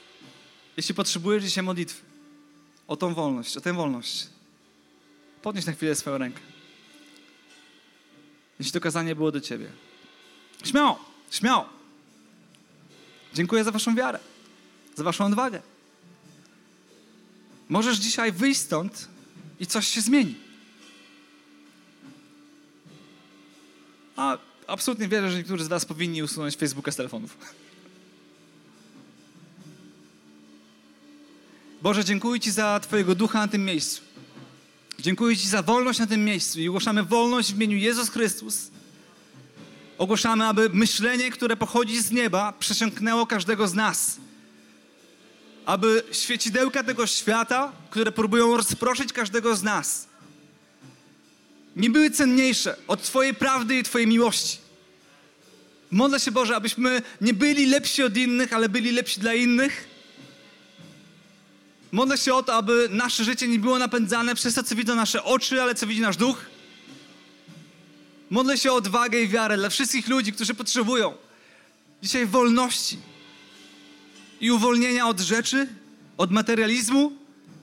jeśli 0.77 0.95
potrzebujesz 0.95 1.45
dzisiaj 1.45 1.65
modlitwy 1.65 2.06
o 2.89 2.97
tą 2.97 3.15
wolność, 3.15 3.57
o 3.57 3.61
tę 3.61 3.73
wolność, 3.73 4.27
podnieś 5.43 5.67
na 5.67 5.73
chwilę 5.73 5.95
swoją 5.95 6.19
rękę. 6.19 6.41
Jeśli 8.59 8.73
to 8.73 8.81
kazanie 8.81 9.17
było 9.17 9.33
do 9.33 9.41
ciebie. 9.41 9.67
Śmiało, 10.65 11.05
śmiało. 11.31 11.69
Dziękuję 13.35 13.65
za 13.65 13.71
waszą 13.71 13.95
wiarę, 13.95 14.19
za 14.95 15.05
waszą 15.05 15.27
odwagę. 15.27 15.63
Możesz 17.69 17.99
dzisiaj 17.99 18.33
wyjść 18.33 18.61
stąd 18.61 19.09
i 19.61 19.67
coś 19.67 19.89
się 19.89 20.01
zmieni. 20.01 20.35
A 24.17 24.39
absolutnie 24.67 25.09
wierzę, 25.09 25.31
że 25.31 25.37
niektórzy 25.37 25.65
z 25.65 25.69
Was 25.69 25.85
powinni 25.85 26.23
usunąć 26.23 26.57
Facebooka 26.57 26.93
z 26.93 26.97
telefonów. 26.97 27.37
Boże, 31.83 32.05
dziękuję 32.05 32.41
Ci 32.41 32.51
za 32.51 32.81
Twojego 32.81 33.15
ducha 33.15 33.39
na 33.39 33.49
tym 33.49 33.65
miejscu. 33.65 34.03
Dziękuję 34.99 35.37
Ci 35.37 35.49
za 35.49 35.63
wolność 35.63 35.99
na 35.99 36.07
tym 36.07 36.25
miejscu 36.25 36.61
i 36.61 36.69
ogłaszamy 36.69 37.03
wolność 37.03 37.53
w 37.53 37.57
imieniu 37.57 37.77
Jezus 37.77 38.11
Chrystus. 38.11 38.71
Ogłaszamy, 39.99 40.47
aby 40.47 40.71
myślenie, 40.73 41.31
które 41.31 41.57
pochodzi 41.57 42.03
z 42.03 42.11
nieba, 42.11 42.53
przesiąknęło 42.53 43.27
każdego 43.27 43.69
z 43.69 43.75
nas 43.75 44.21
aby 45.67 46.03
świecidełka 46.13 46.83
tego 46.85 47.07
świata, 47.07 47.73
które 47.91 48.13
próbują 48.13 48.57
rozproszyć 48.57 49.13
każdego 49.13 49.57
z 49.57 49.63
nas, 49.63 50.07
nie 51.77 51.91
były 51.91 52.11
cenniejsze 52.11 52.77
od 52.89 53.03
Twojej 53.03 53.35
prawdy 53.35 53.79
i 53.79 53.83
Twojej 53.83 54.09
miłości. 54.09 54.59
Modlę 55.91 56.21
się, 56.21 56.31
Boże, 56.31 56.57
abyśmy 56.57 57.03
nie 57.21 57.35
byli 57.35 57.67
lepsi 57.67 58.03
od 58.03 58.17
innych, 58.17 58.53
ale 58.53 58.69
byli 58.69 58.93
lepsi 58.93 59.21
dla 59.21 59.35
innych. 59.35 59.96
Modlę 61.97 62.19
się 62.19 62.35
o 62.35 62.43
to, 62.43 62.55
aby 62.55 62.89
nasze 62.91 63.25
życie 63.25 63.49
nie 63.49 63.59
było 63.59 63.79
napędzane 63.79 64.35
przez 64.35 64.55
to, 64.55 64.63
co 64.63 64.75
widzą 64.75 64.95
nasze 64.95 65.25
oczy, 65.25 65.63
ale 65.63 65.75
co 65.75 65.87
widzi 65.87 66.01
nasz 66.01 66.17
duch. 66.17 66.47
Modlę 68.31 68.59
się 68.59 68.73
o 68.73 68.75
odwagę 68.75 69.21
i 69.21 69.29
wiarę 69.29 69.57
dla 69.57 69.69
wszystkich 69.69 70.09
ludzi, 70.09 70.33
którzy 70.33 70.55
potrzebują 70.55 71.15
dzisiaj 72.03 72.27
wolności 72.27 72.99
i 74.41 74.51
uwolnienia 74.51 75.09
od 75.09 75.21
rzeczy, 75.21 75.69
od 76.17 76.31
materializmu, 76.31 77.13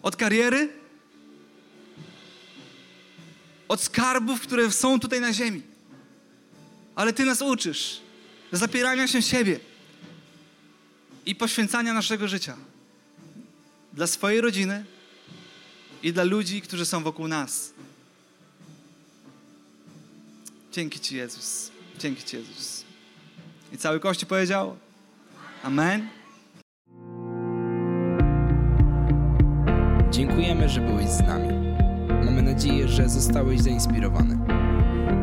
od 0.01 0.15
kariery, 0.15 0.69
od 3.67 3.81
skarbów, 3.81 4.41
które 4.41 4.71
są 4.71 4.99
tutaj 4.99 5.21
na 5.21 5.33
ziemi. 5.33 5.61
Ale 6.95 7.13
Ty 7.13 7.25
nas 7.25 7.41
uczysz 7.41 8.01
zapierania 8.51 9.07
się 9.07 9.21
siebie 9.21 9.59
i 11.25 11.35
poświęcania 11.35 11.93
naszego 11.93 12.27
życia 12.27 12.57
dla 13.93 14.07
swojej 14.07 14.41
rodziny 14.41 14.85
i 16.03 16.13
dla 16.13 16.23
ludzi, 16.23 16.61
którzy 16.61 16.85
są 16.85 17.03
wokół 17.03 17.27
nas. 17.27 17.73
Dzięki 20.71 20.99
Ci, 20.99 21.15
Jezus. 21.15 21.71
Dzięki 21.99 22.23
Ci, 22.23 22.37
Jezus. 22.37 22.83
I 23.73 23.77
cały 23.77 23.99
Kościół 23.99 24.29
powiedział: 24.29 24.77
Amen. 25.63 26.07
Dziękujemy, 30.11 30.69
że 30.69 30.81
byłeś 30.81 31.09
z 31.09 31.19
nami. 31.19 31.49
Mamy 32.25 32.41
nadzieję, 32.41 32.87
że 32.87 33.09
zostałeś 33.09 33.61
zainspirowany. 33.61 34.39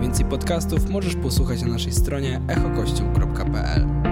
Więcej 0.00 0.24
podcastów 0.24 0.90
możesz 0.90 1.14
posłuchać 1.14 1.62
na 1.62 1.68
naszej 1.68 1.92
stronie 1.92 2.40
echokościół.pl. 2.48 4.09